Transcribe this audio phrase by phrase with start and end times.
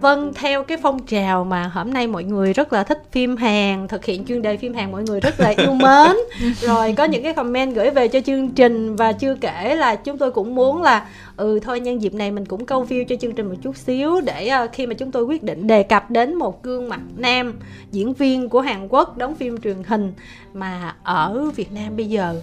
[0.00, 3.88] Vâng, theo cái phong trào mà hôm nay mọi người rất là thích phim Hàn,
[3.88, 6.16] thực hiện chuyên đề phim Hàn mọi người rất là yêu mến.
[6.60, 10.18] Rồi có những cái comment gửi về cho chương trình và chưa kể là chúng
[10.18, 13.32] tôi cũng muốn là ừ thôi nhân dịp này mình cũng câu view cho chương
[13.32, 16.34] trình một chút xíu để uh, khi mà chúng tôi quyết định đề cập đến
[16.34, 17.54] một gương mặt nam
[17.92, 20.12] diễn viên của Hàn Quốc đóng phim truyền hình
[20.54, 22.40] mà ở Việt Nam bây giờ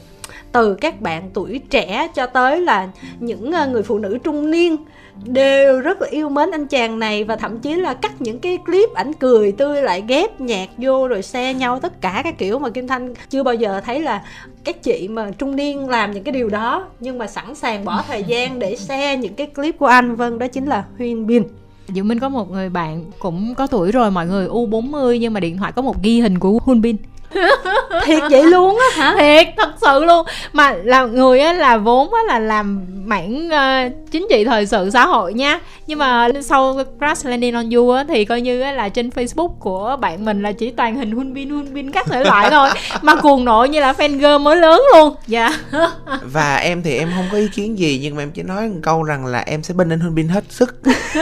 [0.51, 2.89] từ các bạn tuổi trẻ cho tới là
[3.19, 4.77] những ờ, người phụ nữ trung niên
[5.25, 8.57] đều rất là yêu mến anh chàng này và thậm chí là cắt những cái
[8.65, 12.59] clip ảnh cười tươi lại ghép nhạc vô rồi xe nhau tất cả các kiểu
[12.59, 14.23] mà kim thanh chưa bao giờ thấy là
[14.63, 16.87] các chị mà trung niên làm những cái điều đó.
[16.99, 20.15] Nhưng mà sẵn sàng bỏ thời gian để xe những cái clip của anh.
[20.15, 21.43] Vâng đó chính là huyên bin.
[21.87, 25.39] Diệu Minh có một người bạn cũng có tuổi rồi, mọi người U40 nhưng mà
[25.39, 26.97] điện thoại có một ghi hình của Hun Bin.
[28.05, 29.15] thiệt vậy luôn á hả?
[29.19, 30.25] Thiệt thật sự luôn.
[30.53, 34.89] Mà là người á là vốn á là làm mảng uh, chính trị thời sự
[34.89, 35.59] xã hội nha.
[35.87, 39.49] Nhưng mà sau crash landing on you á thì coi như á là trên facebook
[39.59, 42.69] của bạn mình là chỉ toàn hình hun bin hun bin các thể loại thôi.
[43.01, 45.15] Mà cuồng nộ như là fan girl mới lớn luôn.
[45.27, 45.49] Dạ.
[45.71, 45.91] Yeah.
[46.33, 48.79] và em thì em không có ý kiến gì nhưng mà em chỉ nói một
[48.83, 50.79] câu rằng là em sẽ bên anh hun bin hết sức.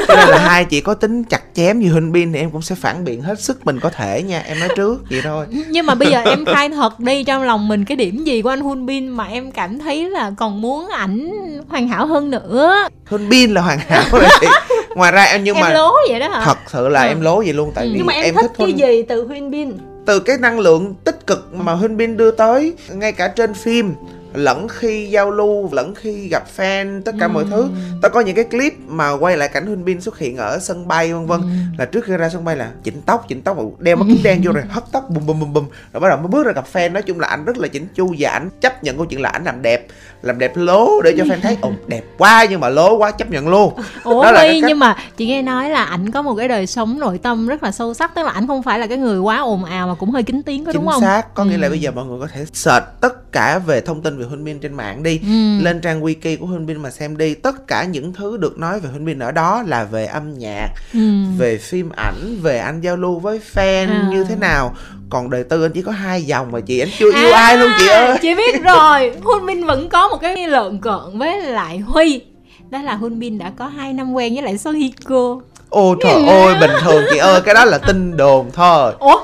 [0.08, 2.62] Cho nên là hai chị có tính chặt chém như hun bin thì em cũng
[2.62, 4.44] sẽ phản biện hết sức mình có thể nha.
[4.46, 5.46] Em nói trước vậy thôi.
[5.70, 8.50] Nhưng mà bây giờ em khai thật đi trong lòng mình cái điểm gì của
[8.50, 11.32] anh Hun Bin mà em cảm thấy là còn muốn ảnh
[11.70, 12.76] hoàn hảo hơn nữa?
[13.06, 14.24] Hun Bin là hoàn hảo rồi.
[14.96, 16.42] Ngoài ra em nhưng em mà lố vậy đó hả?
[16.46, 17.08] thật sự là ừ.
[17.08, 17.90] em lố vậy luôn tại ừ.
[17.92, 18.76] vì nhưng mà em, em thích, thích cái Hun...
[18.76, 19.72] gì từ Hun Bin
[20.06, 23.94] từ cái năng lượng tích cực mà Hun Bin đưa tới ngay cả trên phim
[24.36, 27.30] lẫn khi giao lưu lẫn khi gặp fan tất cả ừ.
[27.30, 27.68] mọi thứ.
[28.02, 30.88] Tao có những cái clip mà quay lại cảnh Huynh Bin xuất hiện ở sân
[30.88, 31.42] bay vân vân.
[31.42, 31.48] Ừ.
[31.78, 34.42] là trước khi ra sân bay là chỉnh tóc chỉnh tóc đeo mắt kính đen
[34.44, 35.66] vô rồi hất tóc bùm bùm bùm bùm.
[35.94, 36.92] Rồi bắt đầu mới bước ra gặp fan.
[36.92, 39.30] Nói chung là anh rất là chỉnh chu và anh chấp nhận câu chuyện là
[39.30, 39.88] anh làm đẹp
[40.22, 43.32] làm đẹp lố để cho fan thấy ồ đẹp quá nhưng mà lố quá chấp
[43.32, 43.74] nhận luôn.
[44.04, 44.64] Ủa đó là cách...
[44.68, 47.64] nhưng mà chị nghe nói là ảnh có một cái đời sống nội tâm rất
[47.64, 49.96] là sâu sắc tức là ảnh không phải là cái người quá ồn ào mà
[49.96, 51.02] cũng hơi kính tiếng có đúng không?
[51.02, 51.50] chính xác có ừ.
[51.50, 54.26] nghĩa là bây giờ mọi người có thể search tất cả về thông tin về
[54.26, 55.20] Huynh Bin trên mạng đi.
[55.24, 55.64] Ừ.
[55.64, 58.80] lên trang wiki của Huynh Bin mà xem đi tất cả những thứ được nói
[58.80, 61.00] về Huynh Bin ở đó là về âm nhạc ừ.
[61.38, 64.08] về phim ảnh về anh giao lưu với fan à.
[64.12, 64.76] như thế nào.
[65.10, 67.58] Còn đời tư anh chỉ có hai dòng mà chị anh chưa à, yêu ai
[67.58, 68.18] luôn chị ơi.
[68.22, 69.12] chị biết rồi.
[69.24, 72.22] Hun Bin vẫn có một cái lợn cợn với lại Huy.
[72.70, 75.40] Đó là Hun Bin đã có hai năm quen với lại Sohiko.
[75.70, 76.26] Ồ trời ừ.
[76.28, 78.94] ơi bình thường chị ơi cái đó là tin đồn thôi.
[79.00, 79.18] Ủa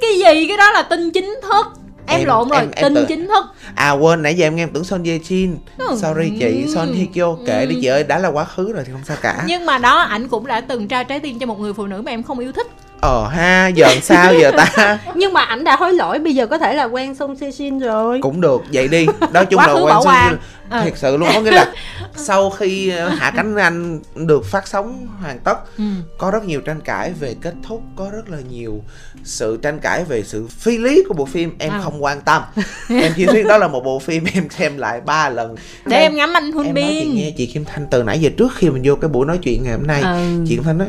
[0.00, 0.48] cái gì?
[0.48, 3.04] Cái đó là tin chính thức em, em lộn rồi em, em tin tự...
[3.08, 5.96] chính thức à quên nãy giờ em nghe em tưởng Son Ye Jin ừ.
[6.02, 7.66] sorry chị Son Hye Kyo kệ ừ.
[7.66, 9.98] đi chị ơi đã là quá khứ rồi thì không sao cả nhưng mà đó
[9.98, 12.38] ảnh cũng đã từng trao trái tim cho một người phụ nữ mà em không
[12.38, 12.66] yêu thích
[13.02, 16.58] ờ ha giờ sao giờ ta nhưng mà ảnh đã hối lỗi bây giờ có
[16.58, 19.96] thể là quen Song Se Shin rồi cũng được vậy đi nói chung là quen
[20.04, 20.38] Song Shin
[20.70, 20.80] ừ.
[20.84, 21.72] thiệt sự luôn có nghĩa là
[22.16, 25.84] sau khi ờ, hạ cánh anh được phát sóng hoàn tất ừ.
[26.18, 28.82] có rất nhiều tranh cãi về kết thúc có rất là nhiều
[29.24, 31.80] sự tranh cãi về sự phi lý của bộ phim em à.
[31.84, 32.42] không quan tâm
[32.88, 36.12] em chỉ biết đó là một bộ phim em xem lại ba lần để em,
[36.12, 38.82] em ngắm anh Bin chị nghe chị Kim Thanh từ nãy giờ trước khi mình
[38.84, 40.44] vô cái buổi nói chuyện ngày hôm nay ừ.
[40.48, 40.88] chị Kim Thanh nói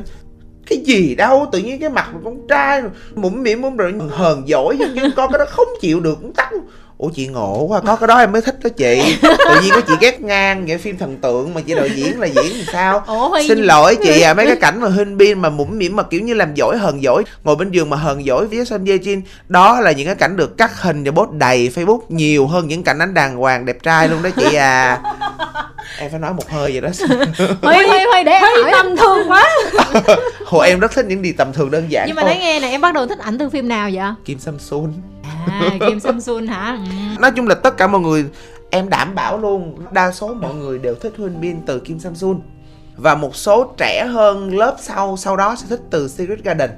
[0.65, 2.81] cái gì đâu, tự nhiên cái mặt con trai
[3.15, 6.49] mũm mỉm mũm rồi, hờn giỏi nhưng con cái đó không chịu được cũng tắt
[7.03, 9.17] ủa chị ngộ quá có cái đó em mới thích đó chị.
[9.21, 12.27] Tự nhiên có chị ghét ngang vậy phim thần tượng mà chị đạo diễn là
[12.27, 13.03] diễn làm sao?
[13.07, 16.03] Ủa, xin lỗi chị à mấy cái cảnh mà hình bin mà mũm mỉm mà
[16.03, 18.97] kiểu như làm giỏi hờn giỏi ngồi bên giường mà hờn giỏi với Son Ye
[18.97, 19.21] Jin.
[19.47, 22.83] Đó là những cái cảnh được cắt hình và post đầy facebook nhiều hơn những
[22.83, 25.01] cảnh đánh đàng hoàng đẹp trai luôn đó chị à.
[25.99, 26.89] Em phải nói một hơi vậy đó.
[27.61, 29.49] Hơi hơi hơi để hơi tầm thường quá.
[30.45, 32.71] Hồ em rất thích những gì tầm thường đơn giản nhưng mà nói nghe này
[32.71, 34.05] em bắt đầu thích ảnh từ phim nào vậy?
[34.25, 34.93] Kim samsung
[35.47, 36.77] à kim samsung hả?
[36.85, 37.21] Ừ.
[37.21, 38.25] nói chung là tất cả mọi người
[38.69, 42.41] em đảm bảo luôn đa số mọi người đều thích Huyên Bin từ Kim Samsung.
[42.97, 46.69] Và một số trẻ hơn lớp sau sau đó sẽ thích từ Secret Garden.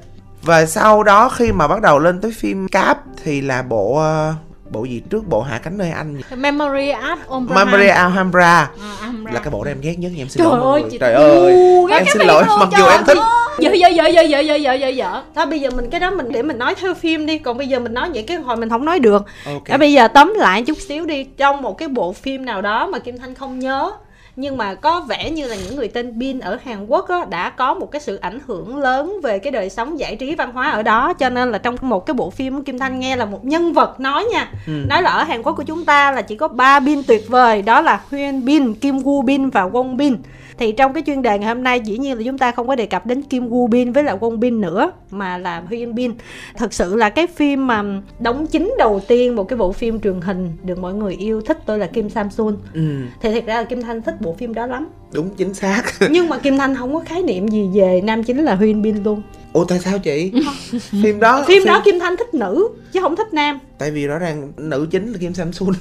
[0.42, 4.36] Và sau đó khi mà bắt đầu lên tới phim Cap thì là bộ uh,
[4.72, 5.28] bộ gì trước?
[5.28, 6.22] Bộ hạ cánh nơi anh.
[6.38, 8.70] Memory at Alhambra Memory Alhambra.
[9.02, 10.98] À, là cái bộ đó em ghét nhất em xin trời lỗi ơi, chị...
[10.98, 11.54] trời ơi
[11.92, 13.18] em xin lỗi mặc dù em thích
[13.60, 14.88] dở dở dở dở dở dở dở dở.
[14.88, 17.38] Dở thôi bây giờ mình cái đó mình để mình nói theo phim đi.
[17.38, 19.26] Còn bây giờ mình nói những cái hồi mình không nói được.
[19.46, 19.78] Okay.
[19.78, 21.24] bây giờ tóm lại chút xíu đi.
[21.24, 23.92] Trong một cái bộ phim nào đó mà kim thanh không nhớ
[24.36, 27.50] nhưng mà có vẻ như là những người tên Bin ở Hàn Quốc á, đã
[27.50, 30.70] có một cái sự ảnh hưởng lớn về cái đời sống giải trí văn hóa
[30.70, 31.14] ở đó.
[31.14, 34.00] Cho nên là trong một cái bộ phim Kim Thanh nghe là một nhân vật
[34.00, 34.52] nói nha.
[34.68, 34.74] Ừ.
[34.90, 37.62] nói là ở Hàn Quốc của chúng ta là chỉ có ba Bin tuyệt vời.
[37.62, 40.18] Đó là Huyên Bin, Kim Woo Bin và Won Bin
[40.58, 42.76] thì trong cái chuyên đề ngày hôm nay dĩ nhiên là chúng ta không có
[42.76, 46.14] đề cập đến Kim Woo Bin với lại Won Bin nữa mà là Huyên Bin.
[46.58, 47.84] Thật sự là cái phim mà
[48.20, 51.58] đóng chính đầu tiên một cái bộ phim truyền hình được mọi người yêu thích
[51.66, 52.58] tôi là Kim Samsung.
[52.74, 52.82] Ừ.
[53.22, 54.88] thì thật ra là Kim Thanh thích bộ phim đó lắm.
[55.16, 55.84] Đúng chính xác.
[56.10, 59.04] Nhưng mà kim thanh không có khái niệm gì về nam chính là huyên bin
[59.04, 59.22] luôn
[59.56, 60.32] ủa tại sao chị?
[61.04, 63.60] Phim đó phim, phim đó kim thanh thích nữ chứ không thích nam.
[63.78, 65.74] Tại vì rõ ràng nữ chính là kim samsung.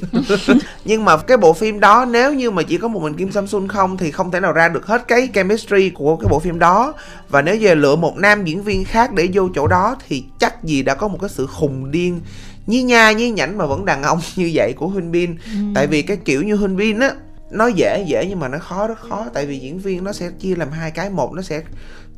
[0.84, 3.68] Nhưng mà cái bộ phim đó nếu như mà chỉ có một mình kim samsung
[3.68, 6.94] không thì không thể nào ra được hết cái chemistry của cái bộ phim đó.
[7.28, 10.64] Và nếu về lựa một nam diễn viên khác để vô chỗ đó thì chắc
[10.64, 12.20] gì đã có một cái sự khùng điên
[12.66, 15.36] nhí nha nhí nhảnh mà vẫn đàn ông như vậy của Huynh Bin.
[15.44, 15.58] Ừ.
[15.74, 17.10] tại vì cái kiểu như Huynh Bin á
[17.50, 19.26] nó dễ dễ nhưng mà nó khó rất khó.
[19.34, 21.10] Tại vì diễn viên nó sẽ chia làm hai cái.
[21.10, 21.62] Một nó sẽ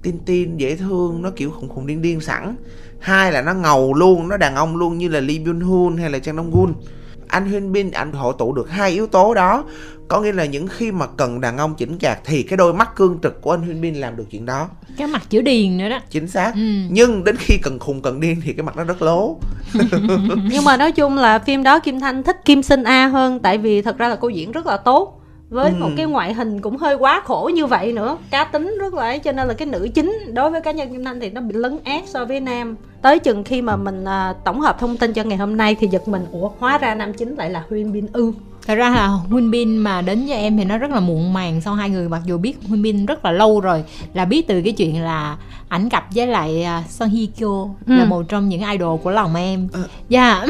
[0.06, 2.56] tin tin dễ thương nó kiểu khùng khùng điên điên sẵn.
[3.00, 6.10] Hai là nó ngầu luôn nó đàn ông luôn như là Lee Byung Hun hay
[6.10, 6.72] là Chang Dong Gun.
[7.28, 9.64] Anh Huynh Bin anh hội tụ được hai yếu tố đó.
[10.08, 12.96] Có nghĩa là những khi mà cần đàn ông chỉnh chạc thì cái đôi mắt
[12.96, 14.68] cương trực của anh Huynh Bin làm được chuyện đó.
[14.96, 15.98] Cái mặt chữ điền nữa đó.
[16.10, 16.52] Chính xác.
[16.54, 16.60] Ừ.
[16.90, 19.36] nhưng đến khi cần khùng cần điên thì cái mặt nó rất lố.
[20.50, 23.58] Nhưng mà nói chung là phim đó Kim Thanh thích Kim Sinh A hơn tại
[23.58, 25.20] vì thật ra là cô diễn rất là tốt
[25.50, 25.76] với ừ.
[25.80, 28.16] một cái ngoại hình cũng hơi quá khổ như vậy nữa.
[28.30, 30.92] Cá tính rất là ấy cho nên là cái nữ chính đối với cá nhân
[30.92, 32.76] kim thanh thì nó bị lấn át so với nam.
[33.02, 35.86] Tới chừng khi mà mình à, tổng hợp thông tin cho ngày hôm nay thì
[35.86, 38.32] giật mình ủa hóa ra nam chính lại là huyên bin ư
[38.66, 41.60] thật ra là Huynh Bin mà đến với em thì nó rất là muộn màng
[41.60, 43.84] sau hai người mặc dù biết Huynh Bin rất là lâu rồi
[44.14, 45.36] là biết từ cái chuyện là
[45.68, 47.94] ảnh cặp với lại uh, Son Hye Kyo ừ.
[47.94, 49.82] là một trong những idol của lòng em ừ.
[50.08, 50.46] dạ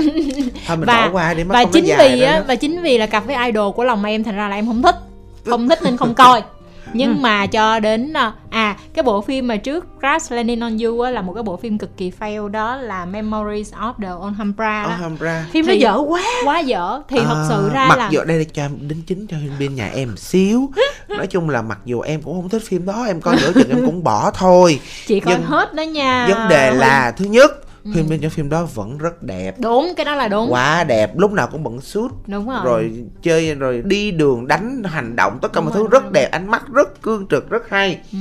[0.69, 0.79] yeah.
[0.87, 3.85] và qua đi và chính vì á và chính vì là cặp với idol của
[3.85, 4.97] lòng em thành ra là em không thích
[5.45, 6.43] không thích nên không coi
[6.97, 7.21] nhưng ừ.
[7.21, 11.11] mà cho đến ờ, à cái bộ phim mà trước Crash Landing on You á,
[11.11, 14.89] là một cái bộ phim cực kỳ fail đó là Memories of the Alhambra đó.
[14.89, 18.21] Alhambra phim nó dở quá quá dở thì à, thật sự ra mặc là dù
[18.25, 20.71] đây là cho đính chính cho bên nhà em xíu
[21.09, 23.69] nói chung là mặc dù em cũng không thích phim đó em coi nửa chừng
[23.69, 27.66] em cũng bỏ thôi chị coi hết đó nha vấn đề là thứ nhất.
[27.93, 29.61] Huyên Bin trong phim đó vẫn rất đẹp.
[29.61, 30.53] Đúng cái đó là đúng.
[30.53, 32.61] Quá đẹp lúc nào cũng bận suit đúng rồi.
[32.65, 36.51] Rồi chơi rồi đi đường đánh hành động tất cả mọi thứ rất đẹp ánh
[36.51, 37.99] mắt rất cương trực rất hay.
[38.13, 38.19] Ừ.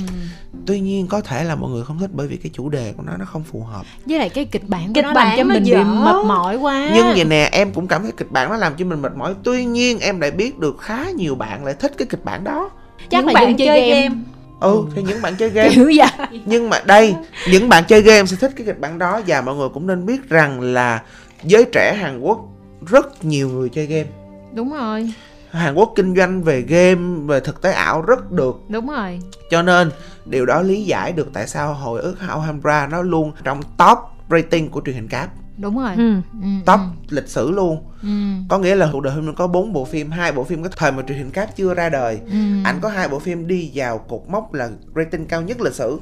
[0.66, 3.02] tuy nhiên có thể là mọi người không thích bởi vì cái chủ đề của
[3.06, 3.82] nó nó không phù hợp.
[4.06, 5.76] Với lại cái kịch bản của kịch nó bản làm cho mình dở.
[5.76, 6.90] bị mệt mỏi quá.
[6.94, 9.34] Nhưng vậy nè em cũng cảm thấy kịch bản nó làm cho mình mệt mỏi.
[9.42, 12.70] Tuy nhiên em lại biết được khá nhiều bạn lại thích cái kịch bản đó.
[13.10, 14.14] Chắc Những là bạn chơi game, game.
[14.60, 15.70] Ừ, ừ thì những bạn chơi game.
[15.74, 16.40] Kiểu vậy.
[16.44, 17.14] Nhưng mà đây
[17.50, 20.06] những bạn chơi game sẽ thích cái kịch bản đó và mọi người cũng nên
[20.06, 21.02] biết rằng là
[21.42, 22.38] giới trẻ Hàn Quốc
[22.86, 24.08] rất nhiều người chơi game.
[24.54, 25.12] Đúng rồi.
[25.50, 28.56] Hàn Quốc kinh doanh về game về thực tế ảo rất được.
[28.68, 29.20] Đúng rồi.
[29.50, 29.90] Cho nên
[30.24, 33.98] điều đó lý giải được tại sao hồi ức Alhambra nó luôn trong top
[34.30, 36.14] rating của truyền hình cáp đúng rồi ừ.
[36.42, 36.86] ừ top ừ.
[37.08, 38.08] lịch sử luôn ừ.
[38.48, 40.92] có nghĩa là cuộc đời mình có bốn bộ phim hai bộ phim cái thời
[40.92, 42.38] mà truyền hình cáp chưa ra đời ừ.
[42.64, 45.98] ảnh có hai bộ phim đi vào cột mốc là rating cao nhất lịch sử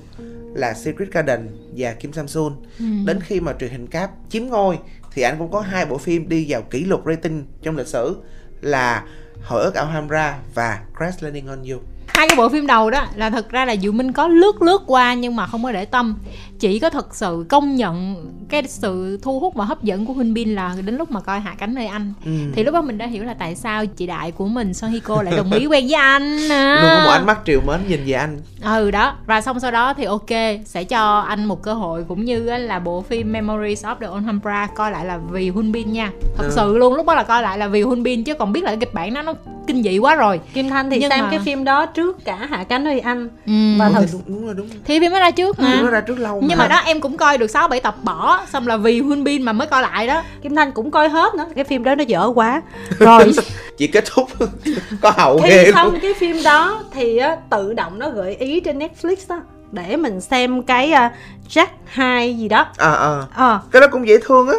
[0.54, 2.84] là Secret Garden và Kim Samsung ừ.
[3.06, 4.78] đến khi mà truyền hình cáp chiếm ngôi
[5.12, 8.16] thì anh cũng có hai bộ phim đi vào kỷ lục rating trong lịch sử
[8.60, 9.04] là
[9.42, 13.30] Hồi ức Alhambra và Crash Landing on You hai cái bộ phim đầu đó là
[13.30, 16.14] thật ra là Diệu Minh có lướt lướt qua nhưng mà không có để tâm
[16.58, 18.16] chỉ có thật sự công nhận
[18.48, 21.40] cái sự thu hút và hấp dẫn của Huynh Bin là đến lúc mà coi
[21.40, 22.30] Hạ cánh nơi anh ừ.
[22.54, 25.22] thì lúc đó mình đã hiểu là tại sao chị đại của mình Son Hiko
[25.22, 26.78] lại đồng ý quen với anh à.
[26.82, 29.70] luôn có một ánh mắt triều mến nhìn về anh ừ đó và xong sau
[29.70, 30.30] đó thì ok
[30.64, 34.66] sẽ cho anh một cơ hội cũng như là bộ phim Memories of the Alhambra
[34.66, 36.52] coi lại là vì Huynh Bin nha thật ừ.
[36.54, 38.76] sự luôn lúc đó là coi lại là vì Huynh Bin chứ còn biết lại
[38.80, 39.34] kịch bản nó nó
[39.66, 40.40] kinh dị quá rồi.
[40.54, 41.30] Kim Thanh thì Nhưng xem mà...
[41.30, 43.28] cái phim đó trước cả Hạ cánh nơi anh.
[43.46, 43.52] Ừ.
[43.78, 44.76] và thật đúng, đúng rồi đúng rồi.
[44.84, 45.80] thì phim mới ra trước mà.
[45.82, 46.68] nó ra trước lâu nhưng mà.
[46.68, 49.52] đó em cũng coi được sáu bảy tập bỏ xong là vì Huynh Bin mà
[49.52, 50.22] mới coi lại đó.
[50.42, 51.46] Kim Thanh cũng coi hết nữa.
[51.54, 52.62] Cái phim đó nó dở quá.
[52.98, 53.32] Rồi.
[53.78, 54.28] Chỉ kết thúc.
[55.00, 56.00] Có hậu thì ghê xong luôn.
[56.02, 59.40] cái phim đó thì á, tự động nó gợi ý trên Netflix đó
[59.72, 61.12] để mình xem cái uh,
[61.50, 62.66] Jack 2 gì đó.
[62.76, 63.60] À à, à.
[63.72, 64.54] cái đó cũng dễ thương á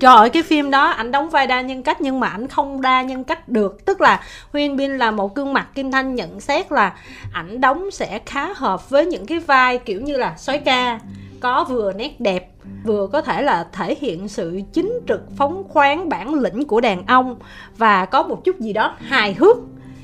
[0.00, 2.80] Trời ơi, cái phim đó ảnh đóng vai đa nhân cách nhưng mà ảnh không
[2.80, 3.84] đa nhân cách được.
[3.84, 4.20] Tức là
[4.52, 6.94] Huyên Bin là một gương mặt Kim Thanh nhận xét là
[7.32, 11.00] ảnh đóng sẽ khá hợp với những cái vai kiểu như là sói ca,
[11.40, 12.50] Có vừa nét đẹp,
[12.84, 17.06] vừa có thể là thể hiện sự chính trực, phóng khoáng bản lĩnh của đàn
[17.06, 17.36] ông
[17.76, 19.56] Và có một chút gì đó hài hước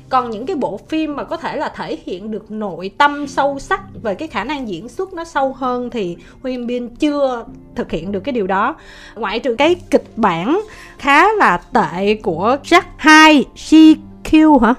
[0.09, 3.59] còn những cái bộ phim mà có thể là thể hiện được nội tâm sâu
[3.59, 7.45] sắc về cái khả năng diễn xuất nó sâu hơn thì Huyên Bin chưa
[7.75, 8.75] thực hiện được cái điều đó.
[9.15, 10.61] Ngoại trừ cái kịch bản
[10.97, 14.73] khá là tệ của Jack 2 GQ hả?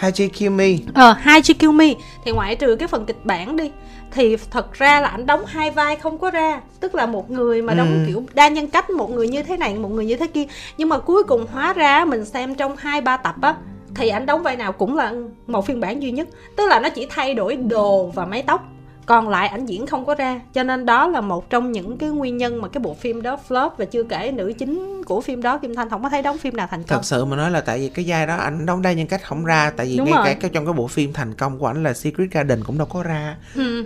[0.00, 0.66] Hai Kill Me.
[0.94, 1.86] Ờ, Hai Kill Me.
[2.24, 3.70] Thì ngoại trừ cái phần kịch bản đi
[4.10, 6.60] Thì thật ra là anh đóng hai vai không có ra.
[6.80, 8.06] Tức là một người mà đóng ừ.
[8.06, 10.44] kiểu đa nhân cách Một người như thế này, một người như thế kia.
[10.76, 13.54] Nhưng mà cuối cùng hóa ra mình xem trong hai ba tập á
[13.94, 15.14] thì anh đóng vai nào cũng là
[15.46, 16.28] một phiên bản duy nhất.
[16.56, 18.62] Tức là nó chỉ thay đổi đồ và mái tóc.
[19.06, 20.40] Còn lại ảnh diễn không có ra.
[20.52, 23.38] Cho nên đó là một trong những cái nguyên nhân mà cái bộ phim đó
[23.48, 26.38] flop và chưa kể nữ chính của phim đó kim thanh không có thấy đóng
[26.38, 26.98] phim nào thành công.
[26.98, 29.24] Thật sự mà nói là tại vì cái vai đó ảnh đóng đa nhân cách
[29.24, 29.72] không ra.
[29.76, 30.24] Tại vì Đúng ngay rồi.
[30.26, 32.86] cả cái trong cái bộ phim thành công của ảnh là Secret Garden cũng đâu
[32.90, 33.36] có ra.
[33.54, 33.84] Ừ.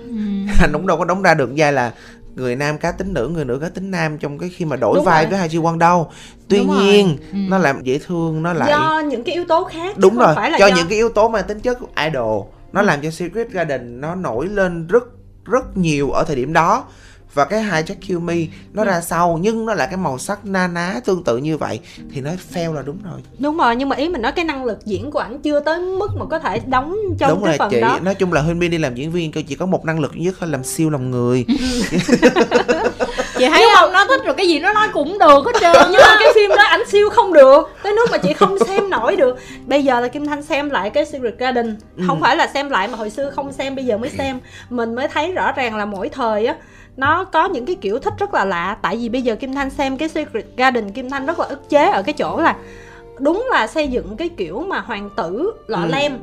[0.61, 1.93] anh cũng đâu có đóng ra được vai là
[2.37, 4.97] người nam cá tính nữ người nữ cá tính nam trong cái khi mà đổi
[4.97, 5.31] Đúng vai rồi.
[5.31, 6.11] với hai chi quân đâu
[6.49, 6.83] tuy Đúng rồi.
[6.83, 7.39] nhiên Ừ.
[7.49, 10.35] nó làm dễ thương nó lại do những cái yếu tố khác đúng không rồi
[10.35, 10.77] phải là cho do...
[10.77, 12.85] những cái yếu tố mà tính chất idol nó Ừ.
[12.87, 15.05] làm cho Secret Garden nó nổi lên rất
[15.45, 16.85] rất nhiều ở thời điểm đó
[17.35, 18.35] và cái hai Jack Kill Me
[18.73, 18.87] nó Ừ.
[18.87, 21.81] ra sau nhưng nó là cái màu sắc na ná tương tự như vậy
[22.15, 23.21] thì nó fail là đúng rồi.
[23.39, 25.81] Đúng rồi nhưng mà ý mình nói cái năng lực diễn của ảnh chưa tới
[25.81, 27.81] mức mà có thể đóng trong đúng cái rồi phần chị.
[27.81, 27.99] đó.
[28.03, 30.15] Nói chung là Huyên Bin đi làm diễn viên cô chỉ có một năng lực
[30.15, 31.45] duy nhất là làm siêu lòng người
[33.39, 33.93] chị thấy không?
[33.93, 36.51] nó thích rồi cái gì nó nói cũng được hết trơn nhưng mà cái phim
[36.51, 37.71] đó ảnh siêu không được.
[37.83, 39.39] Tới nước mà chị không xem nổi được.
[39.67, 41.77] Bây giờ là kim thanh xem lại cái secret garden.
[42.07, 44.41] Không phải là xem lại mà hồi xưa không xem bây giờ mới xem.
[44.71, 46.55] Mình mới thấy rõ ràng là mỗi thời á
[46.97, 48.77] nó có những cái kiểu thích rất là lạ.
[48.83, 51.71] Tại vì bây giờ kim thanh xem cái secret garden kim thanh rất là ức
[51.71, 52.57] chế ở cái chỗ là
[53.19, 55.89] đúng là xây dựng cái kiểu mà hoàng tử lọ Ừ.
[55.93, 56.19] lem.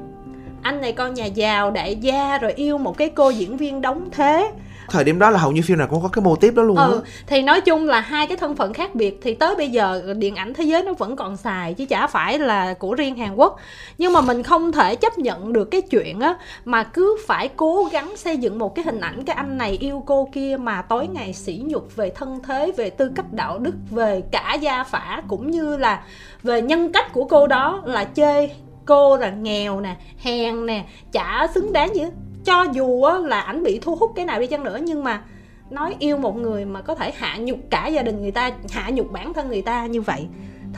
[0.63, 4.09] Anh này con nhà giàu đại gia rồi yêu một cái cô diễn viên đóng
[4.11, 4.51] thế
[4.91, 6.77] thời điểm đó là hầu như phim nào cũng có cái mô típ đó luôn
[6.77, 7.01] ừ đó.
[7.27, 10.36] thì nói chung là hai cái thân phận khác biệt thì tới bây giờ điện
[10.36, 13.60] ảnh thế giới nó vẫn còn xài, chứ chả phải là của riêng Hàn Quốc
[13.98, 17.89] nhưng mà mình không thể chấp nhận được cái chuyện á, mà cứ phải cố
[17.91, 21.07] gắng xây dựng một cái hình ảnh cái anh này yêu cô kia mà tối
[21.07, 25.21] ngày sỉ nhục về thân thế, về tư cách đạo đức, về cả gia phả,
[25.27, 26.03] cũng như là
[26.43, 28.50] về nhân cách của cô đó là chê
[28.86, 32.01] cô là nghèo nè, hèn nè, chả xứng đáng gì
[32.45, 35.21] cho dù á, là ảnh bị thu hút cái nào đi chăng nữa nhưng mà
[35.69, 38.89] nói yêu một người mà có thể hạ nhục cả gia đình người ta hạ
[38.93, 40.27] nhục bản thân người ta như vậy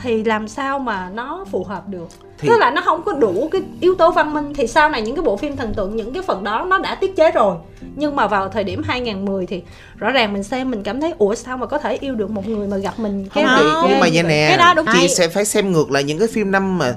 [0.02, 3.48] thì làm sao mà nó phù hợp được Thì- tức là nó không có đủ
[3.52, 6.12] cái yếu tố văn minh thì sau này những cái bộ phim thần tượng những
[6.12, 7.56] cái phần đó nó đã tiết chế rồi
[7.96, 9.62] nhưng mà vào thời điểm 2010 thì
[9.96, 12.48] rõ ràng mình xem mình cảm thấy ủa sao mà có thể yêu được một
[12.48, 14.86] người mà gặp mình cái không Không, nhưng mà như vậy nè Cái đó đúng.
[14.86, 15.08] chị Hay.
[15.08, 16.94] sẽ phải xem ngược lại những cái phim năm mà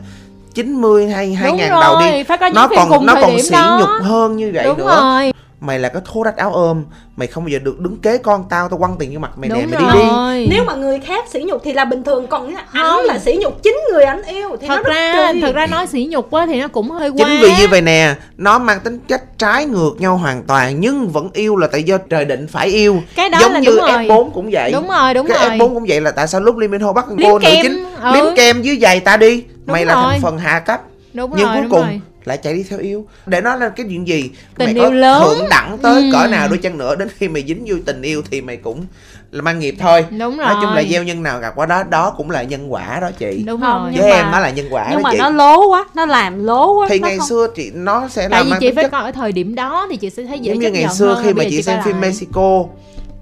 [0.58, 2.24] 90 hay 2000 đúng đầu đi.
[2.54, 4.96] nó còn nó còn sỉ nhục hơn như vậy đúng nữa.
[5.02, 6.84] rồi mày là cái thô rách áo ôm.
[7.18, 9.50] Mày không bao giờ được đứng kế con tao tao quăng tiền vô mặt mày
[9.50, 10.48] nè đúng mày đi đi.
[10.56, 13.06] nếu mà người khác sỉ nhục thì là bình thường còn ảnh Không.
[13.06, 15.42] là sỉ nhục chính người ảnh yêu thì nó thật rất ra kỳ.
[15.42, 17.16] thật ra nói sỉ nhục quá thì nó cũng hơi quá.
[17.18, 21.10] chính vì như vậy nè nó mang tính chất trái ngược nhau hoàn toàn nhưng
[21.10, 23.02] vẫn yêu là tại do trời định phải yêu.
[23.16, 23.90] Cái đó giống là như đúng rồi.
[23.90, 24.72] F4 cũng vậy.
[24.72, 25.58] Đúng rồi đúng cái rồi.
[25.58, 27.64] F4 cũng vậy là tại sao lúc Lee Min Ho bắt con cô nữ kem,
[27.64, 27.86] chính?
[28.02, 28.12] ừ.
[28.14, 29.44] liếm kem dưới giày ta đi.
[29.66, 30.04] Mày là rồi.
[30.12, 30.82] thành phần hạ cấp.
[31.14, 33.06] Đúng nhưng rồi cuối đúng cùng rồi lại chạy đi theo yêu.
[33.26, 35.24] Để nói lên cái chuyện gì Tình mày yêu có lớn.
[35.24, 36.10] thượng đẳng tới Ừ.
[36.14, 38.86] cỡ nào đôi chăng nữa đến khi mày dính vô tình yêu thì mày cũng
[39.32, 40.06] là mang nghiệp thôi.
[40.10, 42.74] Đúng rồi nói chung là gieo nhân nào gặp quả đó đó cũng là nhân
[42.74, 43.44] quả đó chị.
[43.48, 43.92] Đúng Không, rồi.
[43.94, 45.18] nhưng với mà- em nó là nhân quả nhưng đó mà chị.
[45.18, 48.40] nó lố quá nó làm lố quá thì ngày không- xưa chị nó sẽ tại
[48.40, 50.40] là vì mang chị phải chất coi ở thời điểm đó thì chị sẽ thấy
[50.40, 52.02] dễ giống như ngày xưa hơn khi mà giờ chị xem coi phim lại.
[52.10, 52.64] Mexico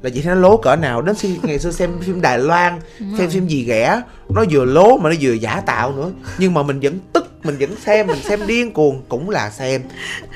[0.02, 1.02] là chị thấy nó lố cỡ nào.
[1.02, 2.80] Đến khi ngày xưa xem phim Đài Loan
[3.18, 6.10] xem phim gì ghẻ nó vừa lố mà nó vừa giả tạo nữa.
[6.38, 9.82] Nhưng mà mình vẫn tức mình vẫn xem mình xem điên cuồng cũng là xem.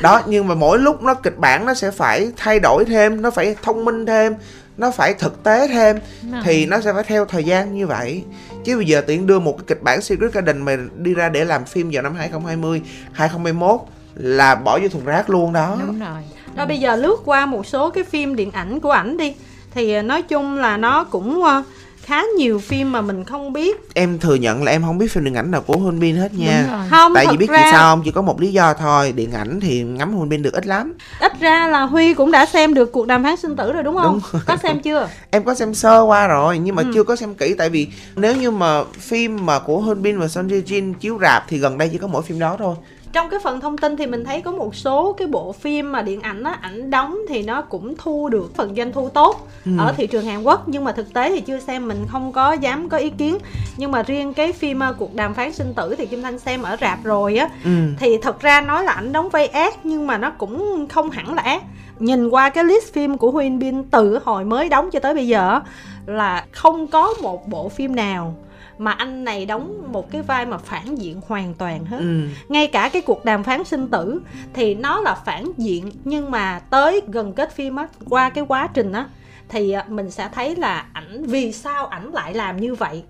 [0.02, 3.32] Đó nhưng mà mỗi lúc nó kịch bản nó sẽ phải thay đổi thêm nó
[3.32, 4.36] phải thông minh thêm
[4.78, 6.00] nó phải thực tế thêm
[6.32, 6.42] rồi.
[6.46, 8.24] thì nó sẽ phải theo thời gian như vậy.
[8.64, 11.46] Chứ bây giờ tiện đưa một cái kịch bản Secret Garden mà đi ra để
[11.46, 12.82] làm phim vào năm 2020
[13.14, 13.80] 2021
[14.16, 15.78] là bỏ vô thùng rác luôn đó.
[15.88, 16.22] Đúng rồi.
[16.56, 19.36] Rồi bây giờ lướt qua một số cái phim điện ảnh của ảnh đi.
[19.72, 21.64] Thì ờ, nói chung là nó cũng ờ,
[22.10, 23.78] khá nhiều phim mà mình không biết.
[23.94, 26.34] Em thừa nhận là em không biết phim điện ảnh nào của Hun Bin hết
[26.34, 26.62] nha.
[26.68, 26.88] Đúng rồi.
[26.90, 28.02] Không, tại vì biết ra, vì sao không?
[28.06, 29.12] Chỉ có một lý do thôi.
[29.12, 30.94] Điện ảnh thì ngắm Hun Bin được ít lắm.
[31.20, 33.96] Ít ra là Huy cũng đã xem được cuộc đàm phán sinh tử rồi đúng
[33.96, 34.22] không?
[34.46, 35.08] Có xem chưa?
[35.32, 36.92] em có xem sơ qua rồi nhưng mà Ừ.
[36.94, 37.54] chưa có xem kỹ.
[37.58, 41.18] Tại vì nếu như mà phim mà của Hun Bin và Son Ye Jin chiếu
[41.22, 42.76] rạp thì gần đây chỉ có mỗi phim đó thôi
[43.14, 46.02] Trong cái phần thông tin thì mình thấy có một số cái bộ phim mà
[46.02, 49.72] điện ảnh á, ảnh đóng thì nó cũng thu được phần doanh thu tốt Ừ.
[49.78, 52.54] ở thị trường Hàn Quốc nhưng mà thực tế thì chưa xem mình không có
[52.54, 53.38] dám có ý kiến.
[53.78, 56.62] Nhưng mà riêng cái phim ờ, cuộc đàm phán sinh tử thì Kim Thanh xem
[56.62, 57.70] ở rạp rồi á ừ.
[58.00, 61.34] thì thật ra nói là ảnh đóng vai ác nhưng mà nó cũng không hẳn
[61.34, 61.62] là ác
[62.00, 65.28] nhìn qua cái list phim của Huyên Bin từ hồi mới đóng cho tới bây
[65.28, 65.62] giờ á,
[66.06, 68.36] là không có một bộ phim nào
[68.80, 72.28] mà anh này đóng một cái vai mà phản diện hoàn toàn hết ừ.
[72.50, 74.22] ngay cả cái cuộc đàm phán sinh tử
[74.54, 78.68] thì nó là phản diện nhưng mà tới gần kết phim á qua cái quá
[78.74, 79.08] trình á
[79.50, 83.04] thì à, mình sẽ thấy là ảnh vì sao ảnh lại làm như vậy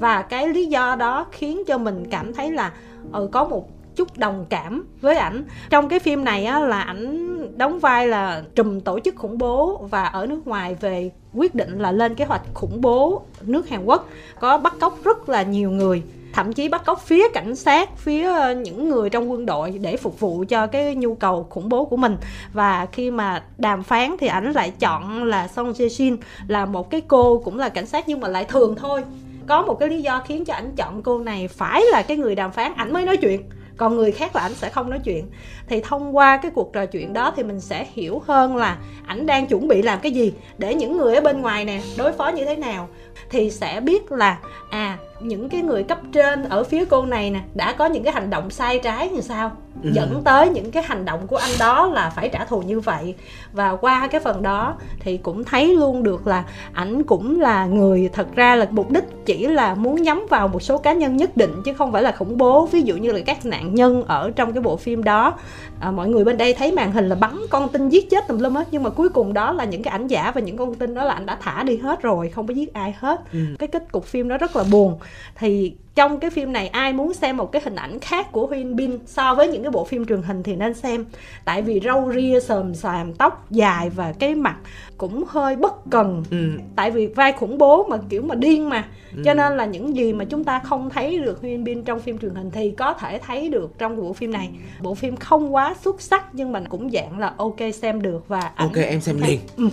[0.00, 2.72] và cái lý do đó khiến cho mình cảm thấy là
[3.12, 5.44] ừ, có một chút đồng cảm với ảnh.
[5.70, 9.86] Trong cái phim này á, là ảnh đóng vai là trùm tổ chức khủng bố
[9.90, 13.84] và ở nước ngoài về quyết định là lên kế hoạch khủng bố nước Hàn
[13.84, 14.08] Quốc.
[14.40, 18.24] Có bắt cóc rất là nhiều người, thậm chí bắt cóc phía cảnh sát, phía
[18.32, 21.84] ờ, những người trong quân đội để phục vụ cho cái nhu cầu khủng bố
[21.84, 22.16] của mình.
[22.52, 26.16] Và khi mà đàm phán thì ảnh lại chọn là Song Jae Shin
[26.48, 29.04] là một cái cô cũng là cảnh sát nhưng mà lại thường thôi.
[29.46, 32.34] Có một cái lý do khiến cho ảnh chọn cô này phải là cái người
[32.34, 33.42] đàm phán, ảnh mới nói chuyện
[33.76, 35.26] còn người khác là ảnh sẽ không nói chuyện.
[35.68, 39.26] Thì thông qua cái cuộc trò chuyện đó thì mình sẽ hiểu hơn là ảnh
[39.26, 42.28] đang chuẩn bị làm cái gì để những người ở bên ngoài nè, đối phó
[42.28, 42.88] như thế nào
[43.30, 44.38] thì sẽ biết là
[44.70, 48.12] à những cái người cấp trên ở phía cô này nè đã có những cái
[48.12, 49.52] hành động sai trái như sao?
[49.82, 49.90] Ừ.
[49.92, 53.14] dẫn tới những cái hành động của anh đó là phải trả thù như vậy.
[53.52, 58.10] Và qua cái phần đó thì cũng thấy luôn được là ảnh cũng là người
[58.12, 61.36] thật ra là mục đích chỉ là muốn nhắm vào một số cá nhân nhất
[61.36, 62.66] định chứ không phải là khủng bố.
[62.66, 65.34] Ví dụ như là các nạn nhân ở trong cái bộ phim đó
[65.80, 68.38] à, mọi người bên đây thấy màn hình là bắn con tin giết chết tùm
[68.38, 70.74] lum hết nhưng mà cuối cùng đó là những cái ảnh giả và những con
[70.74, 73.38] tin đó là anh đã thả đi hết rồi không có giết ai hết ừ.
[73.58, 74.98] cái kết cục phim đó rất là buồn
[75.34, 78.76] thì trong cái phim này ai muốn xem một cái hình ảnh khác của Huyên
[78.76, 81.04] Bin so với những cái bộ phim truyền hình thì nên xem.
[81.44, 84.56] Tại vì râu ria sờm xàm tóc dài và cái mặt
[84.98, 86.24] cũng hơi bất cần.
[86.30, 86.50] Ừ.
[86.76, 88.84] tại vì vai khủng bố mà kiểu mà điên mà.
[89.16, 89.22] Ừ.
[89.24, 92.18] cho nên là những gì mà chúng ta không thấy được Huyên Bin trong phim
[92.18, 94.50] truyền hình thì có thể thấy được trong bộ phim này.
[94.80, 98.40] Bộ phim không quá xuất sắc nhưng mình cũng dạng là ok xem được và
[98.40, 98.68] ảnh...
[98.68, 99.40] ok em xem liền.
[99.56, 99.68] Ừ.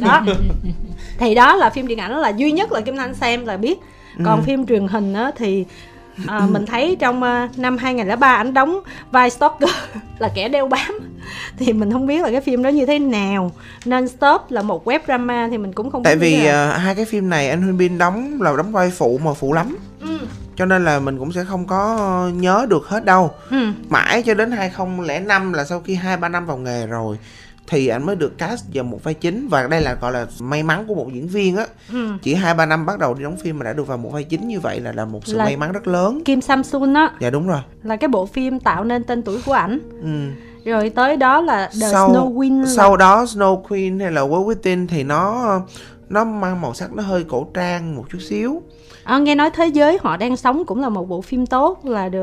[0.00, 0.22] đó.
[1.18, 3.78] Thì đó là phim điện ảnh là duy nhất là Kim Thanh xem là biết
[4.24, 4.44] còn ừ.
[4.46, 5.64] phim truyền hình á thì
[6.26, 9.70] à, mình thấy trong uh, năm 2003 ảnh đóng vai stalker
[10.18, 10.98] là kẻ đeo bám
[11.58, 13.52] thì mình không biết là cái phim đó như thế nào
[13.84, 17.04] nên stop là một web drama thì mình cũng không tại vì uh, hai cái
[17.04, 20.18] phim này anh Huyên Bin đóng là đóng vai phụ mà phụ lắm ừ.
[20.56, 23.72] cho nên là mình cũng sẽ không có nhớ được hết đâu ừ.
[23.88, 27.18] mãi cho đến 2005 là sau khi hai ba năm vào nghề rồi
[27.70, 29.48] thì anh mới được cast vào một vai chính.
[29.48, 31.66] Và đây là gọi là may mắn của một diễn viên á.
[31.92, 32.08] Ừ.
[32.22, 34.24] chỉ hai ba năm bắt đầu đi đóng phim mà đã được vào một vai
[34.24, 36.22] chính như vậy là là một sự là may mắn rất lớn.
[36.24, 37.10] Kim Samsung á.
[37.20, 37.60] Dạ đúng rồi.
[37.82, 39.78] Là cái bộ phim tạo nên tên tuổi của ảnh.
[40.02, 40.70] Ừ.
[40.70, 42.70] rồi tới đó là The sau, Snow Queen là...
[42.76, 45.60] sau đó Snow Queen hay là World Within thì nó
[46.10, 48.62] nó mang màu sắc nó hơi cổ trang một chút xíu.
[49.04, 52.08] À, nghe nói thế giới họ đang sống cũng là một bộ phim tốt là
[52.08, 52.18] The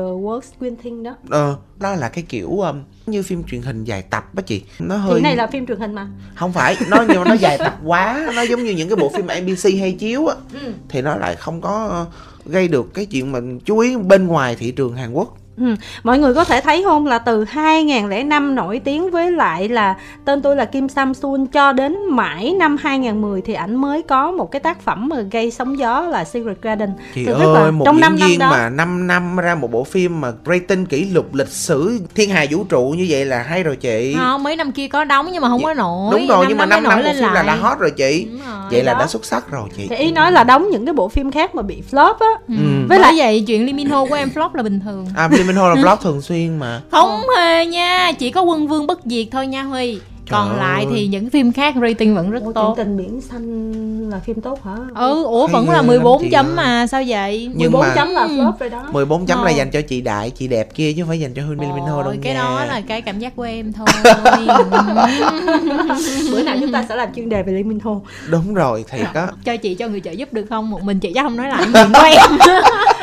[0.60, 1.16] Queen Thing đó.
[1.30, 4.62] Ờ đó là cái kiểu um, như phim truyền hình dài tập á chị.
[4.78, 6.08] Nó hơi thì này là phim truyền hình mà.
[6.34, 9.26] Không phải nó nhưng nó dài tập quá nó giống như những cái bộ phim
[9.26, 10.36] ABC hay chiếu á.
[10.62, 10.72] Ừ.
[10.88, 12.06] thì nó lại không có
[12.46, 15.74] gây được cái chuyện mình chú ý bên ngoài thị trường Hàn Quốc Ừ.
[16.02, 19.94] Mọi người có thể thấy không là từ 2005 nổi tiếng với lại là
[20.24, 24.50] tên tôi là Kim Samsung cho đến mãi năm 2010 thì ảnh mới có một
[24.50, 26.90] cái tác phẩm mà gây sóng gió là Secret Garden.
[27.14, 29.72] Chị Từ ơi, là, một trong diễn viên năm đó, mà 5 năm ra một
[29.72, 33.42] bộ phim mà rating kỷ lục lịch sử thiên hà vũ trụ như vậy là
[33.42, 34.14] hay rồi chị.
[34.18, 36.12] Không, mấy năm kia có đóng nhưng mà không có nổi.
[36.12, 37.34] Đúng rồi, năm nhưng mà 5 năm, năm một phim lại.
[37.34, 38.26] là đã hot rồi chị.
[38.46, 38.98] Rồi, vậy là đó.
[38.98, 39.86] đã xuất sắc rồi chị.
[39.90, 42.30] Thì ý nói là đóng những cái bộ phim khác mà bị flop á.
[42.48, 42.54] Ừ.
[42.88, 45.06] Với lại vậy chuyện Lee Min Ho của em flop là bình thường.
[45.16, 46.80] À Lee Min Ho là vlog thường xuyên mà.
[46.90, 49.98] Không hề nha chỉ có quân vương bất diệt thôi nha huy.
[50.30, 50.92] Còn Trời lại ơi.
[50.94, 52.74] thì những phim khác rating vẫn rất Ủa, tốt.
[52.76, 54.76] Tình biển xanh là phim tốt hả?
[54.94, 57.50] Ừ ủa Hay vẫn là 14 chấm mà sao vậy?
[57.54, 57.94] Nhưng 14 mà...
[57.94, 58.82] chấm là flop rồi đó.
[58.92, 59.44] 14 chấm ờ.
[59.44, 61.74] là dành cho chị đại chị đẹp kia chứ không phải dành cho Huynh Minh
[61.74, 62.40] Minh thôi đâu cái nha.
[62.40, 63.86] đó là cái cảm giác của em thôi.
[66.32, 68.98] Bữa nào chúng ta sẽ làm chuyên đề về Liên Minh Hồ đúng rồi thì
[69.14, 70.70] có cho chị cho người trợ giúp được không?
[70.70, 72.38] Một mình chị chắc không nói lại chuyện của em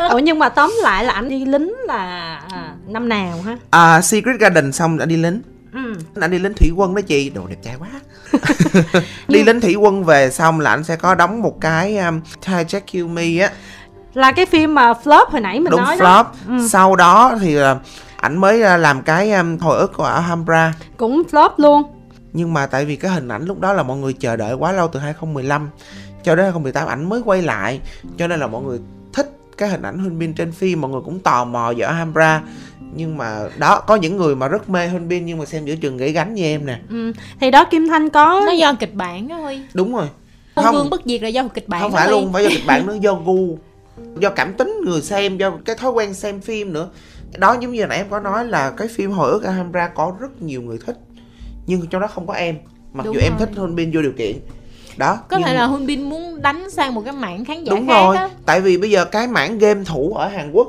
[0.12, 4.02] ủa nhưng mà tóm lại là anh đi lính là à, năm nào ha à
[4.02, 5.41] Secret Garden xong anh đi lính.
[5.74, 5.94] Ừ.
[6.22, 7.30] anh đi lính thủy quân đó chị.
[7.30, 7.88] Đồ đẹp trai quá.
[9.28, 12.80] Đi lính thủy quân về xong là anh sẽ có đóng một cái um, Jack
[12.91, 13.52] Kill Me á.
[14.13, 16.24] Là cái phim mà flop hồi nãy mình Đúng nói flop.
[16.24, 16.32] Đó.
[16.48, 16.68] Ừ.
[16.68, 17.63] sau đó thì uh,
[18.18, 20.74] ảnh mới uh, làm cái um, hồi ức của Alhambra.
[20.98, 21.84] Cũng flop luôn.
[22.34, 24.72] Nhưng mà tại vì cái hình ảnh lúc đó là mọi người chờ đợi quá
[24.72, 25.70] lâu từ 2015
[26.24, 27.80] cho đến 2018 ảnh mới quay lại.
[28.18, 28.80] Cho nên là mọi người
[29.58, 32.41] cái hình ảnh Huynh Bin trên phim mọi người cũng tò mò về Alhambra.
[32.96, 35.76] Nhưng mà đó có những người mà rất mê Huynh Bin nhưng mà xem giữa
[35.76, 36.80] trường gãy gánh như em nè.
[36.89, 37.12] Ừ.
[37.39, 40.08] thì đó Kim Thanh có nó do kịch bản đó thôi đúng rồi.
[40.56, 40.76] Không, không.
[40.76, 42.98] Vương bất diệt là do kịch bản không phải luôn phải do kịch bản nữa
[43.02, 43.58] do gu
[44.20, 46.89] do cảm tính người xem do cái thói quen xem phim nữa.
[47.38, 50.41] Đó giống như nãy em có nói là cái phim hồi ức Alhambra có rất
[50.41, 50.98] nhiều người thích
[51.68, 52.56] nhưng trong đó không có em
[52.94, 53.30] mặc Đúng dù rồi.
[53.30, 54.36] em thích Huynh Bin vô điều kiện
[54.97, 57.88] đó có thể là Huynh Bin muốn đánh sang một cái mảng khán giả đúng
[57.88, 58.29] khác rồi á.
[58.45, 60.67] tại vì bây giờ cái mảng game thủ ở Hàn Quốc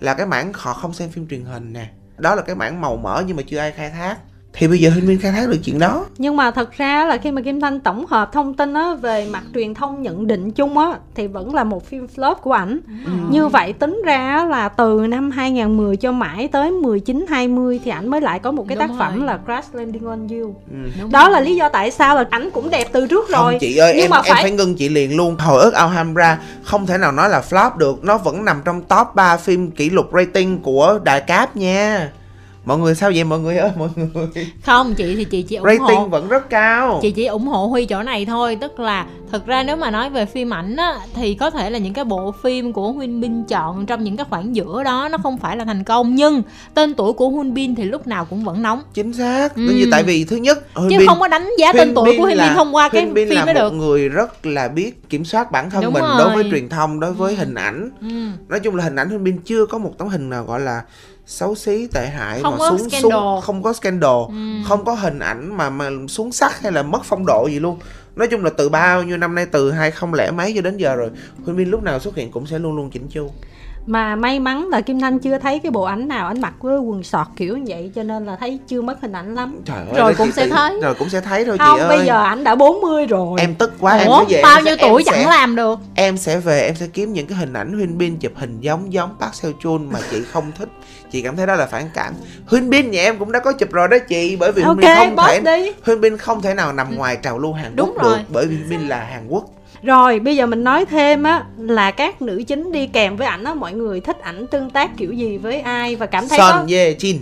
[0.00, 1.86] là cái mảng họ không xem phim truyền hình nè
[2.18, 4.16] đó là cái mảng màu mỡ nhưng mà chưa ai khai thác
[4.52, 7.16] thì bây giờ Huynh Bin khai thác được chuyện đó nhưng mà thật ra là
[7.16, 10.50] khi mà Kim Thanh tổng hợp thông tin á về mặt truyền thông nhận định
[10.50, 13.12] chung á thì vẫn là một phim flop của ảnh ừ.
[13.30, 18.08] như vậy tính ra là từ năm 2010 cho mãi tới 19 20 thì ảnh
[18.08, 18.98] mới lại có một cái Đúng tác rồi.
[18.98, 21.08] phẩm là Crash Landing on You ừ.
[21.10, 21.32] đó rồi.
[21.32, 23.92] là lý do tại sao là ảnh cũng đẹp từ trước rồi không chị ơi
[23.94, 24.30] nhưng em mà phải...
[24.30, 27.76] em phải ngưng chị liền luôn hồi ức Alhambra không thể nào nói là flop
[27.76, 32.10] được nó vẫn nằm trong top 3 phim kỷ lục rating của đài cáp nha
[32.64, 34.26] mọi người sao vậy mọi người ơi mọi người
[34.62, 37.66] không chị thì chị chỉ ủng rating hộ vẫn rất cao chị chỉ ủng hộ
[37.66, 40.98] huy chỗ này thôi tức là thực ra nếu mà nói về phim ảnh á
[41.14, 44.26] thì có thể là những cái bộ phim của Huynh Bin chọn trong những cái
[44.30, 46.42] khoảng giữa đó nó không phải là thành công nhưng
[46.74, 49.62] tên tuổi của Huynh Bin thì lúc nào cũng vẫn nóng chính xác ừ.
[49.62, 52.24] như tại vì thứ nhất Huynh chứ Bin, không có đánh giá tên tuổi của
[52.24, 55.08] Huynh Bin thông qua cái Bin phim là đó một được người rất là biết
[55.08, 56.14] kiểm soát bản thân Đúng mình rồi.
[56.18, 57.38] đối với truyền thông đối với ừ.
[57.38, 58.08] hình ảnh ừ.
[58.48, 60.82] nói chung là hình ảnh Huynh Bin chưa có một tấm hình nào gọi là
[61.30, 63.12] xấu xí tệ hại không mà xuống scandal.
[63.12, 64.34] xuống không có scandal ừ.
[64.68, 67.78] không có hình ảnh mà mà xuống sắc hay là mất phong độ gì luôn
[68.16, 70.76] nói chung là từ bao nhiêu năm nay từ hai không lẻ mấy cho đến
[70.76, 71.10] giờ rồi
[71.44, 73.30] Huyên Minh lúc nào xuất hiện cũng sẽ luôn luôn chỉnh chu
[73.90, 76.78] mà may mắn là Kim Thanh chưa thấy cái bộ ảnh nào ảnh mặc với
[76.78, 79.60] quần sọt kiểu như vậy cho nên là thấy chưa mất hình ảnh lắm.
[79.64, 80.80] Trời ơi, rồi cũng sẽ thấy.
[80.82, 81.88] rồi cũng sẽ thấy thôi không, chị ơi.
[81.88, 83.40] bây giờ ảnh đã 40 rồi.
[83.40, 85.78] Em tức quá Ủa, em sẽ về bao nhiêu tuổi chẳng sẽ, làm được?
[85.94, 88.92] em sẽ về em sẽ kiếm những cái hình ảnh Huyên Bin chụp hình giống
[88.92, 90.68] giống Park Seo Joon mà chị không thích.
[91.10, 92.14] Chị cảm thấy đó là phản cảm.
[92.46, 95.08] Huyên Bin nhà em cũng đã có chụp rồi đó chị bởi vì okay, Huyên
[95.08, 95.72] Bin không thể đi.
[95.86, 98.70] Huyên Bin không thể nào nằm ngoài trào lưu Hàn Quốc được bởi vì Huyên
[98.70, 99.44] Bin là Hàn Quốc
[99.82, 103.44] rồi bây giờ mình nói thêm á là các nữ chính đi kèm với ảnh
[103.44, 106.52] á mọi người thích ảnh tương tác kiểu gì với ai và cảm thấy Son
[106.52, 107.16] có Ye Jin.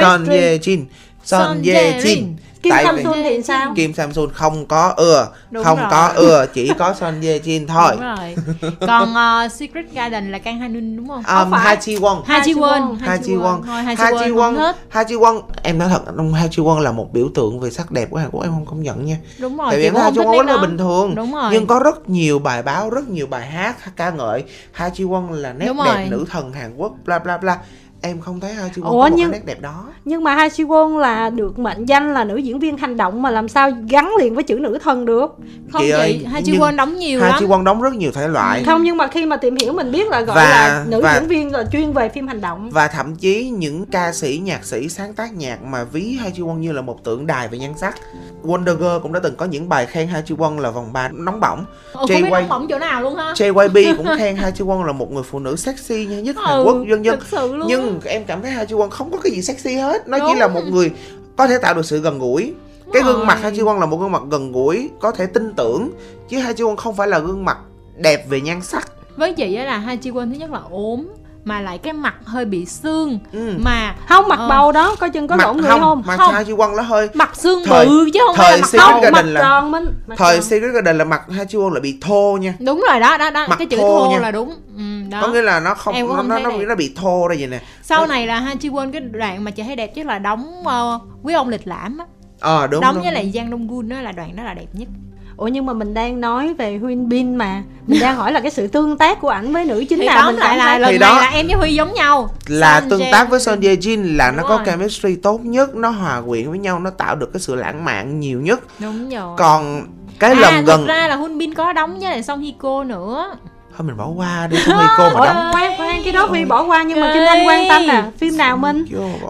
[0.00, 0.84] Son Ye Jin
[1.24, 3.72] Son Ye Jin Kim Tại Samsung thì sao?
[3.76, 5.86] Kim Samsung không có ưa, Đúng không rồi.
[5.90, 7.90] có ưa, chỉ có Son Ye Jin thôi.
[7.90, 8.36] Đúng rồi.
[8.80, 11.22] Còn uh, Secret Garden là Kang Ha Nun đúng không?
[11.26, 12.22] Um, Ha Chi Won.
[12.22, 12.94] Ha Chi Won.
[12.94, 13.62] Ha Chi Won.
[13.62, 14.72] Ha Chi Won.
[14.88, 15.40] Ha Chi Won.
[15.62, 18.18] Em nói thật, ông Ha Chi Won là một biểu tượng về sắc đẹp của
[18.18, 19.16] Hàn Quốc em không công nhận nha.
[19.38, 19.66] Đúng rồi.
[19.70, 21.14] Tại vì Ha Chi Won rất là bình thường.
[21.14, 21.48] Đúng rồi.
[21.52, 25.30] Nhưng có rất nhiều bài báo, rất nhiều bài hát ca ngợi Ha Chi Won
[25.30, 27.58] là nét đẹp nữ thần Hàn Quốc bla bla bla
[28.02, 29.84] em không thấy Ha Chi Won có nhưng, một nét đẹp đó.
[30.04, 33.22] nhưng mà Ha Chi Won là được mệnh danh là nữ diễn viên hành động
[33.22, 35.36] mà làm sao gắn liền với chữ nữ thần được?
[35.72, 37.36] Không chị, ơi, Ha Chi Won đóng nhiều Ha lắm.
[37.40, 38.62] Chi Won đóng rất nhiều thể loại.
[38.64, 41.14] Không nhưng mà khi mà tìm hiểu mình biết là gọi và, là nữ và,
[41.14, 42.70] diễn viên là chuyên về phim hành động.
[42.70, 46.42] Và thậm chí những ca sĩ nhạc sĩ sáng tác nhạc mà ví Ha Chi
[46.42, 47.96] Won như là một tượng đài về nhan sắc.
[48.44, 51.08] Wonder Girl cũng đã từng có những bài khen Ha Chi Won là vòng ba
[51.08, 51.64] nóng bỏng.
[51.92, 53.32] Ồ, Jay không biết nóng bỏng chỗ nào luôn ha.
[53.32, 56.64] JYP cũng khen Ha Chi Won là một người phụ nữ sexy nhất Hàn ừ,
[56.66, 57.18] Quốc dân dân.
[57.66, 60.08] nhưng em cảm thấy Ha Chi Won không có cái gì sexy hết.
[60.08, 60.28] Nó Đúng.
[60.32, 60.90] chỉ là một người
[61.36, 62.52] có thể tạo được sự gần gũi.
[62.92, 65.54] Cái gương mặt Ha Chi Won là một gương mặt gần gũi có thể tin
[65.56, 65.90] tưởng.
[66.28, 67.58] Chứ Ha Chi Won không phải là gương mặt
[67.96, 68.92] đẹp về nhan sắc.
[69.16, 71.06] Với chị là Ha Chi Won thứ nhất là ốm
[71.44, 73.54] mà lại cái mặt hơi bị xương ừ.
[73.58, 76.34] mà không mặt uh, bầu đó coi chừng có lỗ người không không mặt không.
[76.34, 79.00] hai chi quân nó hơi mặt xương thời, bự chứ không thời phải là mặt
[79.02, 79.84] Garden là tròn mình
[80.16, 83.18] thời Secret Garden là mặt hai chi quân là bị thô nha đúng rồi đó
[83.18, 84.18] đó đó mặt cái chữ thô, thô nha.
[84.18, 85.22] là đúng ừ, đó.
[85.22, 87.48] có nghĩa là nó không, Em nó, không nó, nó, nó bị thô ra vậy
[87.48, 88.06] nè sau đó.
[88.06, 91.02] này là hai chi quân cái đoạn mà chị thấy đẹp nhất là đóng uh,
[91.22, 92.06] quý ông lịch lãm á
[92.40, 93.02] ờ à, đúng đóng đúng.
[93.02, 94.88] với lại Giang Đông Gun đó là đoạn đó là đẹp nhất
[95.36, 97.62] ủa nhưng mà mình đang nói về Huyên Bin mà.
[97.86, 100.26] Mình đang hỏi là cái sự tương tác của ảnh với nữ chính thì nào
[100.26, 101.20] mình lại là lần thì này đó.
[101.20, 102.28] là em với Huy giống nhau.
[102.46, 103.12] Là Son tương Jae.
[103.12, 104.58] tác với Son Ye Jin là đúng nó rồi.
[104.58, 107.84] có chemistry tốt nhất nó hòa quyện với nhau nó tạo được cái sự lãng
[107.84, 108.60] mạn nhiều nhất.
[108.78, 109.36] Đúng rồi.
[109.38, 109.86] Còn
[110.18, 112.84] cái à, lần gần ra là Hun Bin có đóng với lại Song Hye Kyo
[112.84, 113.36] nữa.
[113.76, 115.52] Thôi mình bỏ qua đi không cô mà đóng.
[115.52, 118.36] khoan khoan cái đó huy bỏ qua nhưng mà kim anh quan tâm à phim
[118.36, 118.84] nào minh?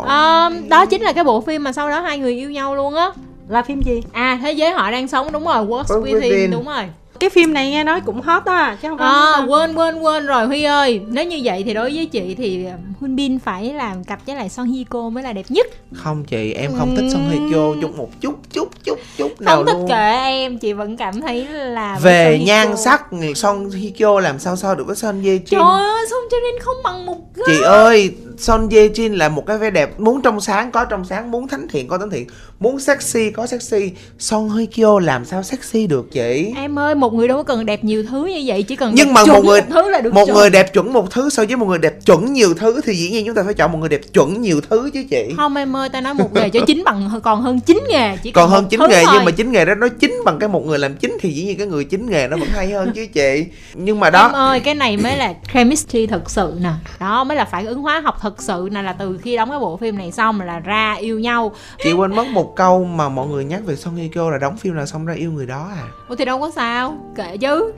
[0.07, 2.95] À, đó chính là cái bộ phim mà sau đó hai người yêu nhau luôn
[2.95, 3.09] á
[3.49, 4.03] là phim gì?
[4.13, 6.85] À thế giới họ đang sống đúng rồi Works Within, within đúng rồi.
[7.21, 10.27] Cái phim này nghe nói cũng hot đó chứ không phải à, quên quên quên
[10.27, 11.01] rồi huy ơi.
[11.09, 12.67] Nếu như vậy thì đối với chị thì
[13.03, 15.67] Hun Bin phải làm cặp với lại Son Hye Kyo mới là đẹp nhất.
[15.93, 19.57] Không chị em không thích Son Hye Kyo chút một chút chút chút chút nào
[19.57, 19.89] không thích luôn.
[19.89, 23.03] kệ em chị vẫn cảm thấy là về nhan sắc
[23.35, 25.43] Son Hye Kyo làm sao so được với Son Ye Jin?
[25.45, 27.45] Trời ơi Son Ye Jin không bằng một gái.
[27.47, 31.05] chị ơi Son Ye Jin là một cái vẻ đẹp muốn trong sáng có trong
[31.05, 32.27] sáng muốn thánh thiện có thánh thiện.
[32.61, 33.91] Muốn sexy có sexy.
[34.19, 36.53] Son Hye Kyo làm sao sexy được chị?
[36.57, 39.13] Em ơi một người đâu có cần đẹp nhiều thứ như vậy chỉ cần nhưng
[39.13, 41.57] mà một người một, thứ là được một người đẹp chuẩn một thứ so với
[41.57, 43.89] một người đẹp chuẩn nhiều thứ thì dĩ nhiên chúng ta phải chọn một người
[43.89, 45.35] đẹp chuẩn nhiều thứ chứ chị.
[45.37, 48.31] Không em ơi ta nói một nghề cho chín bằng còn hơn chín nghề chỉ
[48.31, 49.15] còn hơn chín nghề thôi.
[49.15, 51.45] nhưng mà chín nghề đó nó chính bằng cái một người làm chính thì dĩ
[51.45, 53.47] nhiên cái người chính nghề nó vẫn hay hơn chứ chị.
[53.75, 56.71] Nhưng mà đó em ơi cái này mới là chemistry thật sự nè.
[57.01, 59.59] Đó mới là phản ứng hóa học thật sự là là từ khi đóng cái
[59.59, 61.55] bộ phim này xong là ra yêu nhau.
[61.85, 64.57] Chị quên mất một câu mà mọi người nhắc về Song Hye Kyo là đóng
[64.57, 65.85] phim là xong ra yêu người đó à.
[66.09, 67.73] Ủa thì đâu có sao kệ chứ.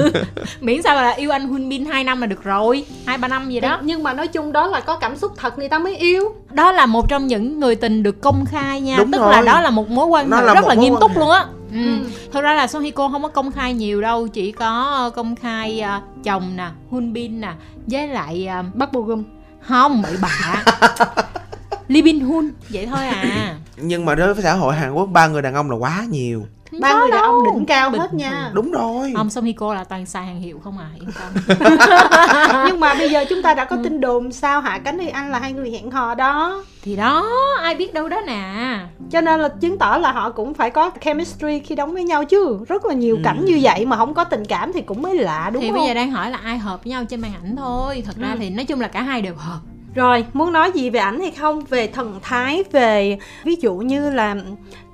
[0.60, 3.50] Miễn sao là yêu anh Hun Bin 2 năm là được rồi hai ba năm
[3.50, 3.80] gì đó.
[3.82, 6.34] Nhưng mà nói chung đó là có cảm xúc thật người ta mới yêu.
[6.50, 8.96] Đó là một trong những người tình được công khai nha.
[8.98, 9.32] Đúng tức rồi.
[9.32, 11.46] là đó là một mối quan hệ rất là nghiêm túc luôn á.
[11.72, 11.78] Ừ.
[11.84, 12.06] Ừ.
[12.32, 12.66] Thật ra là
[12.96, 16.68] Kyo không có công khai nhiều đâu Chỉ có ờ, công khai ờ, chồng nè,
[16.90, 17.52] Hun Bin nè
[17.86, 19.24] Với lại ờ, bắt bù gum
[19.60, 20.62] không bậy bạ
[21.88, 23.56] Lee Bin Hun vậy thôi à.
[23.76, 26.46] Nhưng mà đối với xã hội Hàn Quốc ba người đàn ông là quá nhiều
[26.70, 27.32] Không ba người đàn đâu.
[27.32, 28.50] ông đỉnh cao Bình hết nha.
[28.52, 29.12] đúng rồi.
[29.44, 31.58] Hye Kyo là toàn xài hàng hiệu không à yên tâm.
[32.66, 35.30] Nhưng mà bây giờ chúng ta đã có tin đồn sao hạ cánh hay anh
[35.30, 36.64] là hai người hẹn hò đó.
[36.82, 37.26] Thì đó
[37.62, 38.78] ai biết đâu đó nè.
[39.10, 42.24] Cho nên là chứng tỏ là họ cũng phải có chemistry khi đóng với nhau
[42.24, 42.58] chứ.
[42.68, 43.20] Rất là nhiều Ừ.
[43.24, 45.78] cảnh như vậy mà không có tình cảm thì cũng mới lạ đúng Thì không?
[45.78, 48.02] bây giờ đang hỏi là ai hợp với nhau trên màn ảnh thôi.
[48.06, 48.36] Thật ra Ừ.
[48.40, 49.58] thì nói chung là cả hai đều hợp
[49.98, 51.64] rồi muốn nói gì về ảnh hay không?
[51.64, 54.36] Về thần thái về ví dụ như là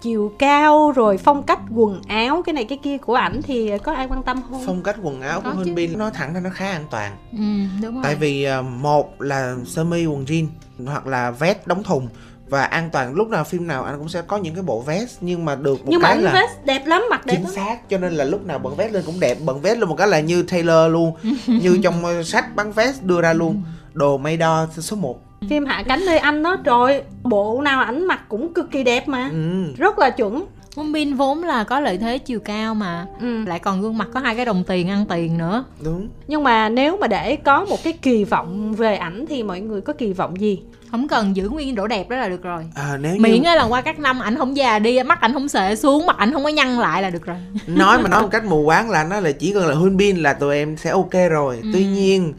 [0.03, 3.93] chiều cao rồi phong cách quần áo cái này cái kia của ảnh thì có
[3.93, 4.63] ai quan tâm không?
[4.67, 5.65] Phong cách quần áo của Có chứ.
[5.65, 7.17] Hun Bin nói thẳng ra nó khá an toàn.
[7.33, 7.39] Ừ
[7.83, 8.05] đúng rồi.
[8.05, 10.47] tại vì à, một là sơ mi quần jean
[10.87, 12.09] hoặc là vest đóng thùng
[12.49, 13.15] và an toàn.
[13.15, 15.79] Lúc nào phim nào anh cũng sẽ có những cái bộ vest nhưng mà được
[15.79, 17.53] một nhưng mà cái ảnh là vest đẹp lắm mặt đẹp chính lắm.
[17.55, 17.89] xác.
[17.89, 19.39] Cho nên là lúc nào bận vest lên cũng đẹp.
[19.45, 21.13] Bận vest lên một cái là như Taylor luôn.
[21.47, 23.63] Như trong ờ, sách bắn vest đưa ra luôn
[23.95, 28.05] đồ may đo số 1 phim hạ cánh nơi anh đó trời bộ nào ảnh
[28.05, 29.29] mặc cũng cực kỳ đẹp mà.
[29.33, 29.73] Ừ.
[29.77, 30.45] rất là chuẩn.
[30.77, 33.07] Hun Bin vốn là có lợi thế chiều cao mà.
[33.21, 33.45] Ừ.
[33.45, 35.65] Lại còn gương mặt có hai cái đồng tiền ăn tiền nữa.
[35.85, 36.09] Đúng.
[36.29, 39.81] Nhưng mà nếu mà để có một cái kỳ vọng về ảnh thì mọi người
[39.81, 40.63] có kỳ vọng gì
[40.95, 43.65] Không cần giữ nguyên độ đẹp đó là được rồi à, nếu Miễn như là
[43.65, 46.45] qua các năm ảnh không già đi Mắt ảnh không xệ xuống Mặt ảnh không
[46.45, 49.21] có nhăn lại là được rồi nói mà nói một cách mù quáng là nó
[49.21, 51.69] là chỉ cần là Hun Bin là tụi em sẽ ok rồi Ừ.
[51.73, 52.33] tuy nhiên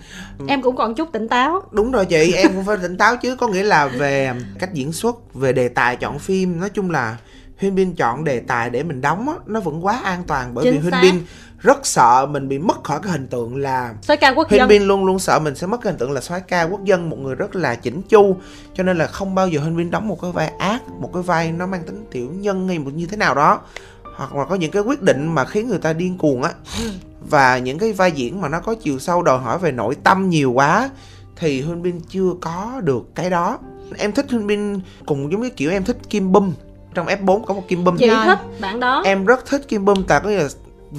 [0.47, 3.35] em cũng còn chút tỉnh táo đúng rồi chị em cũng phải tỉnh táo chứ
[3.35, 7.17] có nghĩa là về cách diễn xuất về đề tài chọn phim nói chung là
[7.61, 10.65] Huyên Bin chọn đề tài để mình đóng á nó vẫn quá an toàn bởi
[10.65, 11.01] Chính vì Huyên.
[11.01, 11.21] Bin
[11.59, 14.69] rất sợ mình bị mất khỏi cái hình tượng là soi cao quốc Huyên dân
[14.69, 17.09] Bin luôn luôn sợ mình sẽ mất cái hình tượng là soái ca quốc dân
[17.09, 18.37] một người rất là chỉnh chu.
[18.73, 21.23] Cho nên là không bao giờ Huyên Bin đóng một cái vai ác một cái
[21.23, 23.59] vai nó mang tính tiểu nhân hay một như thế nào đó.
[24.15, 26.51] Hoặc là có những cái quyết định mà khiến người ta điên cuồng á.
[27.29, 30.29] Và những cái vai diễn mà nó có chiều sâu đòi hỏi về nội tâm
[30.29, 30.89] nhiều quá
[31.35, 33.59] thì Huyên Bin chưa có được cái đó.
[33.97, 36.53] Em thích Huyên Bin cùng giống như kiểu em thích Kim Bum.
[36.93, 37.97] Trong F4 có một Kim Bum.
[37.97, 39.01] Chị thích bạn đó.
[39.05, 40.49] Em rất thích Kim Bum tại có nghĩa là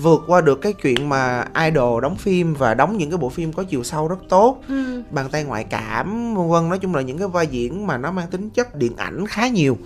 [0.03, 3.53] vượt qua được cái chuyện mà idol đóng phim và đóng những cái bộ phim
[3.53, 5.03] có chiều sâu rất tốt ừ.
[5.11, 8.13] bàn tay ngoại cảm vân vân nói chung là những cái vai diễn mà nó
[8.13, 9.79] mang tính chất điện ảnh khá nhiều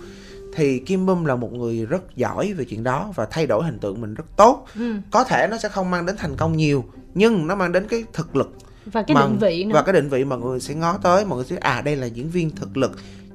[0.55, 3.79] thì Kim Bum là một người rất giỏi về chuyện đó và thay đổi hình
[3.79, 4.93] tượng mình rất tốt Ừ.
[5.11, 8.03] có thể nó sẽ không mang đến thành công nhiều nhưng nó mang đến cái
[8.13, 8.51] thực lực
[8.85, 11.25] và cái mà- định vị nữa và cái định vị mà người sẽ ngó tới
[11.25, 12.91] mọi người sẽ à đây là diễn viên thực lực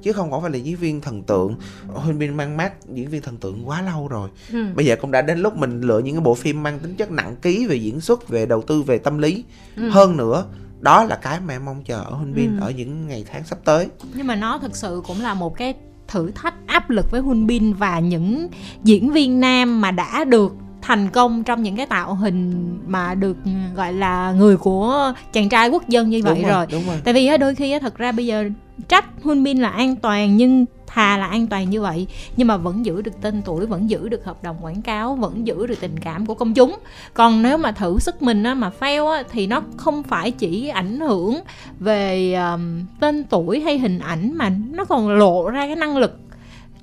[0.07, 1.55] chứ không phải là diễn viên thần tượng
[1.87, 4.65] Huyên Bin mang mát diễn viên thần tượng quá lâu rồi ừ.
[4.75, 7.11] bây giờ cũng đã đến lúc mình lựa những cái bộ phim mang tính chất
[7.11, 9.43] nặng ký về diễn xuất về đầu tư về tâm lý
[9.75, 9.89] Ừ.
[9.89, 10.45] hơn nữa
[10.79, 12.63] đó là cái mà em mong chờ ở Huyên Bin Ừ.
[12.65, 15.73] ở những ngày tháng sắp tới Nhưng mà nó thực sự cũng là một cái
[16.07, 18.47] thử thách áp lực với Hun Bin và những
[18.83, 23.37] diễn viên nam mà đã được thành công trong những cái tạo hình mà được
[23.75, 26.65] gọi là người của chàng trai quốc dân như vậy đúng rồi.
[26.71, 28.49] đúng rồi Tại vì đôi khi thật ra bây giờ
[28.87, 32.07] trách Hun Bin là an toàn nhưng thà là an toàn như vậy.
[32.37, 35.47] Nhưng mà vẫn giữ được tên tuổi vẫn giữ được hợp đồng quảng cáo vẫn
[35.47, 36.75] giữ được tình cảm của công chúng.
[37.13, 40.67] Còn nếu mà thử sức mình á, mà fail á, thì nó không phải chỉ
[40.67, 41.39] ảnh hưởng
[41.79, 46.19] về um, tên tuổi hay hình ảnh mà nó còn lộ ra cái năng lực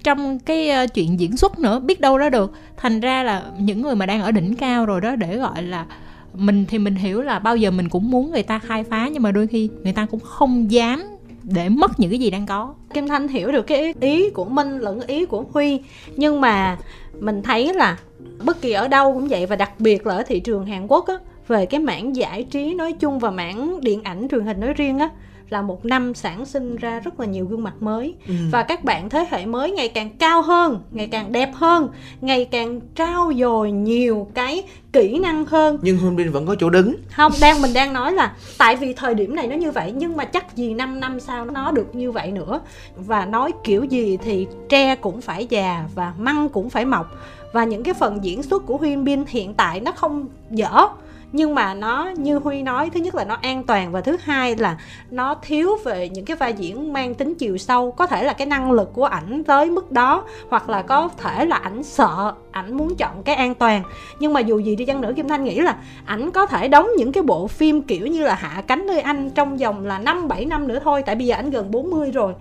[0.02, 2.52] trong cái uh, chuyện diễn xuất nữa biết đâu đó được.
[2.76, 5.86] Thành ra là những người mà đang ở đỉnh cao rồi đó để gọi là
[6.34, 9.22] mình thì mình hiểu là bao giờ mình cũng muốn người ta khai phá nhưng
[9.22, 11.13] mà đôi khi người ta cũng không dám
[11.44, 12.74] để mất những cái gì đang có.
[12.94, 15.80] Kim Thanh hiểu được cái ý, của Minh lẫn ý của Huy
[16.16, 16.78] nhưng mà
[17.20, 17.98] mình thấy là
[18.44, 21.06] bất kỳ ở đâu cũng vậy và đặc biệt là ở thị trường Hàn Quốc
[21.06, 21.14] á
[21.48, 24.98] về cái mảng giải trí nói chung và mảng điện ảnh truyền hình nói riêng
[24.98, 25.08] á
[25.48, 28.14] là một năm sản sinh ra rất là nhiều gương mặt mới.
[28.28, 28.34] Ừ.
[28.50, 31.88] và các bạn thế hệ mới ngày càng cao hơn ngày càng đẹp hơn
[32.20, 35.78] ngày càng trao dồi nhiều cái kỹ năng hơn.
[35.82, 36.96] Nhưng Huyên Bin vẫn có chỗ đứng.
[37.16, 40.16] Không đang mình đang nói là tại vì thời điểm này nó như vậy nhưng
[40.16, 42.60] mà chắc gì 5 năm sau nó được như vậy nữa.
[42.96, 47.06] Và nói kiểu gì thì tre cũng phải già và măng cũng phải mọc.
[47.52, 50.86] Và những cái phần diễn xuất của Huyên Bin hiện tại nó không dở
[51.36, 54.56] nhưng mà nó, như huy nói, thứ nhất là nó an toàn và thứ hai
[54.56, 54.76] là
[55.10, 57.92] nó thiếu về những cái vai diễn mang tính chiều sâu.
[57.92, 61.44] Có thể là cái năng lực của ảnh tới mức đó, hoặc là có thể
[61.44, 63.82] là ảnh sợ, ảnh muốn chọn cái an toàn.
[64.18, 66.88] Nhưng mà dù gì đi chăng nữa, kim thanh nghĩ là ảnh có thể đóng
[66.98, 70.28] những cái bộ phim kiểu như là hạ cánh nơi anh trong vòng là năm,
[70.28, 71.02] bảy năm nữa thôi.
[71.06, 72.34] Tại bây giờ ảnh gần 40 rồi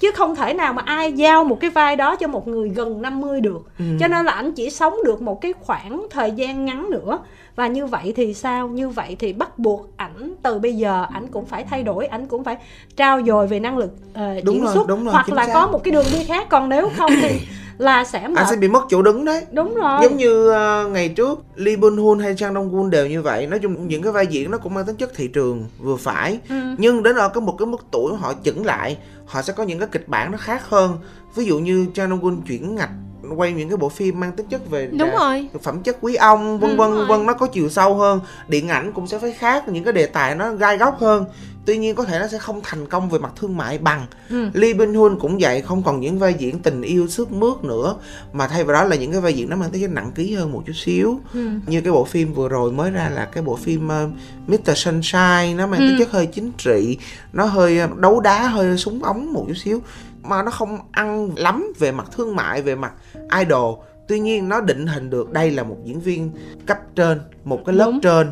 [0.00, 3.02] chứ không thể nào mà ai giao một cái vai đó cho một người gần
[3.02, 3.84] 50 được ừ.
[4.00, 7.18] cho nên là ảnh chỉ sống được một cái khoảng thời gian ngắn nữa
[7.56, 11.26] và như vậy thì sao như vậy thì bắt buộc ảnh từ bây giờ ảnh
[11.26, 12.56] cũng phải thay đổi ảnh cũng phải
[12.96, 15.54] trao dồi về năng lực uh, đúng diễn rồi, xuất đúng rồi, hoặc là xác.
[15.54, 17.40] có một cái đường đi khác còn nếu không thì
[17.82, 18.34] là sẽ mất...
[18.36, 19.46] anh sẽ bị mất chỗ đứng đấy.
[19.52, 19.98] Đúng rồi.
[20.02, 23.46] Giống như uh, ngày trước Lee Bun Hun hay Chang Dong Gun đều như vậy.
[23.46, 26.38] Nói chung những cái vai diễn nó cũng mang tính chất thị trường vừa phải.
[26.48, 26.56] Ừ.
[26.78, 29.78] nhưng đến ở có một cái mức tuổi họ chững lại họ sẽ có những
[29.78, 30.98] cái kịch bản nó khác hơn.
[31.34, 32.90] Ví dụ như Chang Dong Gun chuyển ngạch
[33.36, 35.48] quay những cái bộ phim mang tính chất về đúng rồi.
[35.62, 38.20] phẩm chất quý ông vân ừ, vân vân nó có chiều sâu hơn.
[38.48, 41.24] Điện ảnh cũng sẽ phải khác những cái đề tài nó gai góc hơn
[41.66, 44.48] tuy nhiên có thể nó sẽ không thành công về mặt thương mại bằng ừ.
[44.54, 47.96] Lee Bin Hun cũng vậy không còn những vai diễn tình yêu sức mướt nữa
[48.32, 50.34] mà thay vào đó là những cái vai diễn nó mang tính chất nặng ký
[50.34, 51.48] hơn một chút xíu ừ.
[51.66, 54.10] như cái bộ phim vừa rồi mới ra là cái bộ phim uh,
[54.48, 55.86] Mr Sunshine nó mang ừ.
[55.88, 56.98] tính chất hơi chính trị
[57.32, 59.80] nó hơi ờ, đấu đá hơi súng ống một chút xíu
[60.22, 62.92] mà nó không ăn lắm về mặt thương mại về mặt
[63.38, 66.30] idol tuy nhiên nó định hình được đây là một diễn viên
[66.66, 68.00] cấp trên một cái lớp Đúng.
[68.00, 68.30] trên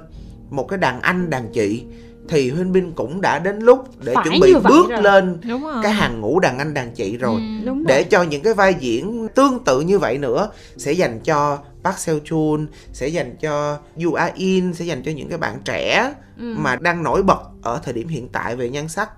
[0.51, 1.85] một cái đàn anh đàn chị
[2.31, 5.03] thì huynh binh cũng đã đến lúc để Phải chuẩn bị bước rồi.
[5.03, 5.38] lên
[5.83, 8.05] cái hàng ngũ đàn anh đàn chị rồi ừ, để rồi.
[8.05, 12.19] cho những cái vai diễn tương tự như vậy nữa sẽ dành cho Park Seo
[12.25, 16.55] Chun sẽ dành cho Yu A In sẽ dành cho những cái bạn trẻ ừ.
[16.59, 19.11] mà đang nổi bật ở thời điểm hiện tại về nhan sắc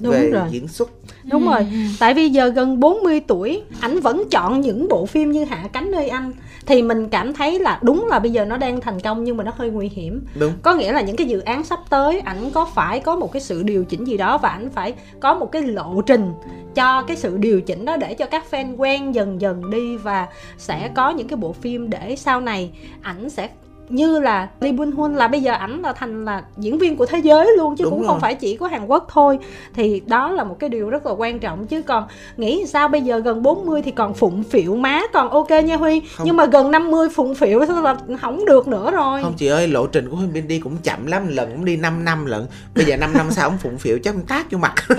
[0.00, 0.48] đúng về rồi.
[0.50, 0.90] diễn xuất
[1.24, 1.52] đúng ừ.
[1.54, 1.66] rồi
[1.98, 5.90] tại vì giờ gần 40 tuổi ảnh vẫn chọn những bộ phim như hạ cánh
[5.90, 6.32] nơi anh
[6.66, 9.44] thì mình cảm thấy là đúng là bây giờ nó đang thành công nhưng mà
[9.44, 10.24] nó hơi nguy hiểm.
[10.34, 10.52] Đúng.
[10.62, 13.42] Có nghĩa là những cái dự án sắp tới ảnh có phải có một cái
[13.42, 16.32] sự điều chỉnh gì đó và ảnh phải có một cái lộ trình
[16.74, 20.28] cho cái sự điều chỉnh đó để cho các fan quen dần dần đi và
[20.58, 22.70] sẽ có những cái bộ phim để sau này
[23.02, 23.48] ảnh sẽ
[23.92, 27.06] như là Lee Bun Hun là bây giờ ảnh là thành là diễn viên của
[27.06, 28.08] thế giới luôn chứ Đúng cũng rồi.
[28.08, 29.38] không phải chỉ có Hàn Quốc thôi.
[29.74, 32.04] Thì đó là một cái điều rất là quan trọng chứ còn
[32.36, 36.02] nghĩ sao bây giờ gần 40 thì còn phụng phịu má còn ok nha Huy.
[36.16, 36.26] Không.
[36.26, 39.22] nhưng mà gần 50 phụng phịu là không được nữa rồi.
[39.22, 41.76] Không chị ơi lộ trình của Huyên Bin đi cũng chậm lắm lần cũng đi
[41.76, 42.46] 5 năm lận.
[42.74, 44.74] Bây giờ 5 năm sau ông phụng phịu chắc ông tát vô mặt.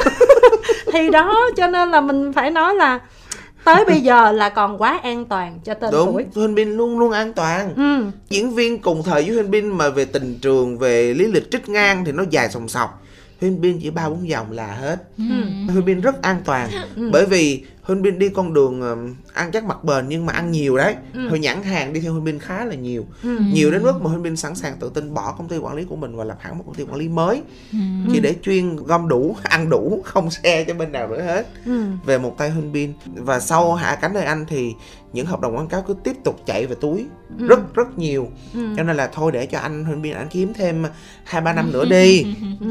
[0.94, 3.00] Thì đó cho nên là mình phải nói là
[3.65, 6.99] tới bây giờ là còn quá an toàn cho tên Đúng, tuổi Huynh Bin luôn
[6.99, 8.12] luôn an toàn ừ.
[8.30, 11.69] diễn viên cùng thời với Huynh Bin mà về tình trường về lý lịch trích
[11.69, 13.04] ngang thì nó dài sòng sọc
[13.41, 15.23] Huynh Bin chỉ ba bốn dòng là hết ừ.
[15.71, 17.10] Huynh Bin rất an toàn ừ.
[17.13, 20.52] bởi vì Huynh Bin đi con đường uh, ăn chắc mặt bền nhưng mà ăn
[20.52, 21.30] nhiều đấy ừ.
[21.30, 23.39] Hồi nhãn hàng đi theo Huynh Bin khá là nhiều ừ.
[23.54, 25.84] Nhiều đến mức mà Huynh Bin sẵn sàng tự tin bỏ công ty quản lý
[25.84, 27.41] của mình và lập hẳn một công ty quản lý mới
[27.72, 27.78] ừ.
[28.13, 31.84] Chỉ để chuyên gom đủ, ăn đủ, không xe cho bên nào nữa hết ừ.
[32.06, 34.74] Về một tay Huynh Bin Và sau hạ cánh nơi anh thì
[35.13, 37.06] những hợp đồng quảng cáo cứ tiếp tục chạy về túi
[37.39, 37.48] ừ.
[37.48, 38.74] rất rất nhiều ừ.
[38.78, 40.86] cho nên là thôi để cho anh Huynh Bin anh kiếm thêm
[41.24, 42.26] hai ba năm nữa đi
[42.60, 42.67] ừ.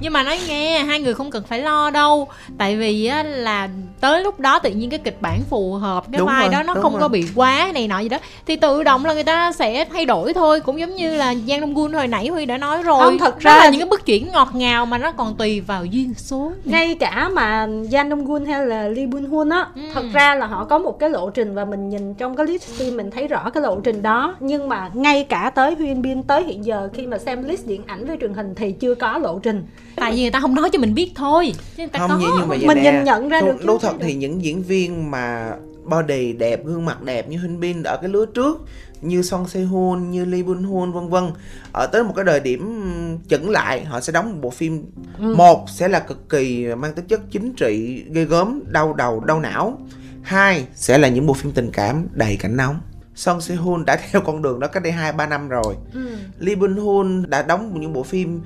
[0.00, 3.68] nhưng mà nói nghe hai người không cần phải lo đâu tại vì á, là
[4.00, 6.62] tới lúc đó tự nhiên cái kịch bản phù hợp cái đúng vai rồi, đó
[6.62, 7.00] nó không rồi.
[7.00, 8.18] có bị quá này nọ gì đó.
[8.46, 11.60] Thì tự động là người ta sẽ thay đổi thôi cũng giống như là Giang
[11.60, 13.04] Đông Gun hồi nãy Huy đã nói rồi.
[13.04, 15.84] Không thật ra là những cái bước chuyển ngọt ngào mà nó còn tùy vào
[15.84, 19.82] duyên số ngay cả mà Giang Đông Gun hay là Lee Bun Hun á ừ.
[19.94, 22.62] thật ra là họ có một cái lộ trình và mình nhìn trong cái list
[22.62, 24.36] phim mình thấy rõ cái lộ trình đó.
[24.40, 27.82] Nhưng mà ngay cả tới Huyên Bin tới hiện giờ khi mà xem list điện
[27.86, 30.70] ảnh với truyền hình thì chưa có lộ trình tại vì người ta không nói
[30.72, 31.52] cho mình biết thôi.
[31.76, 32.16] Chứ người ta không có.
[32.18, 35.52] nhưng mà mình nhìn nhận ra được đâu thật thì những diễn viên mà
[35.84, 38.60] body đẹp gương mặt đẹp như Huynh Bin ở cái lứa trước
[39.00, 41.30] như Song Se Hoon như Lee Bun Hoon vân vân
[41.72, 42.82] ở tới một cái thời điểm
[43.28, 44.84] chững lại họ sẽ đóng một bộ phim.
[45.18, 45.34] Ừ.
[45.34, 49.40] một sẽ là cực kỳ mang tính chất chính trị ghê gớm đau đầu đau
[49.40, 49.78] não.
[50.22, 52.80] Hai sẽ là những bộ phim tình cảm đầy cảnh nóng.
[53.14, 55.76] Song Se Hoon đã theo con đường đó cách đây hai ba năm rồi.
[55.94, 56.16] Ừ.
[56.38, 58.40] Lee Bun Hoon đã đóng những bộ phim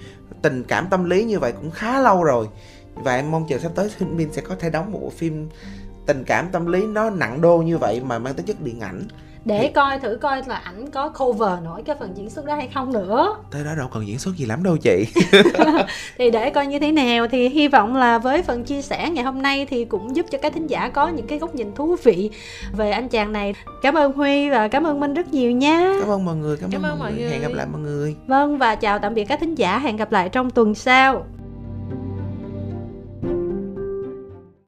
[0.46, 2.48] tình cảm tâm lý như vậy cũng khá lâu rồi.
[2.94, 5.48] Và em mong chờ sắp tới Huynh sẽ có thể đóng một bộ phim
[6.06, 9.02] tình cảm tâm lý nó nặng đô như vậy mà mang tính chất điện ảnh
[9.46, 9.68] để thì...
[9.68, 12.92] coi thử coi là ảnh có cover nổi cái phần diễn xuất đó hay không
[12.92, 13.36] nữa.
[13.50, 15.06] Tới đó đâu cần diễn xuất gì lắm đâu chị.
[16.18, 19.24] Thì để coi như thế nào thì hy vọng là với phần chia sẻ ngày
[19.24, 21.96] hôm nay thì cũng giúp cho các thính giả có những cái góc nhìn thú
[22.02, 22.30] vị
[22.76, 23.54] về anh chàng này.
[23.82, 25.96] Cảm ơn huy và cảm ơn minh rất nhiều nha.
[26.00, 27.20] Cảm ơn mọi người cảm, cảm ơn mọi người.
[27.20, 27.30] người.
[27.30, 28.16] Hẹn gặp lại mọi người.
[28.26, 29.78] Vâng và chào tạm biệt các thính giả.
[29.78, 31.26] Hẹn gặp lại trong tuần sau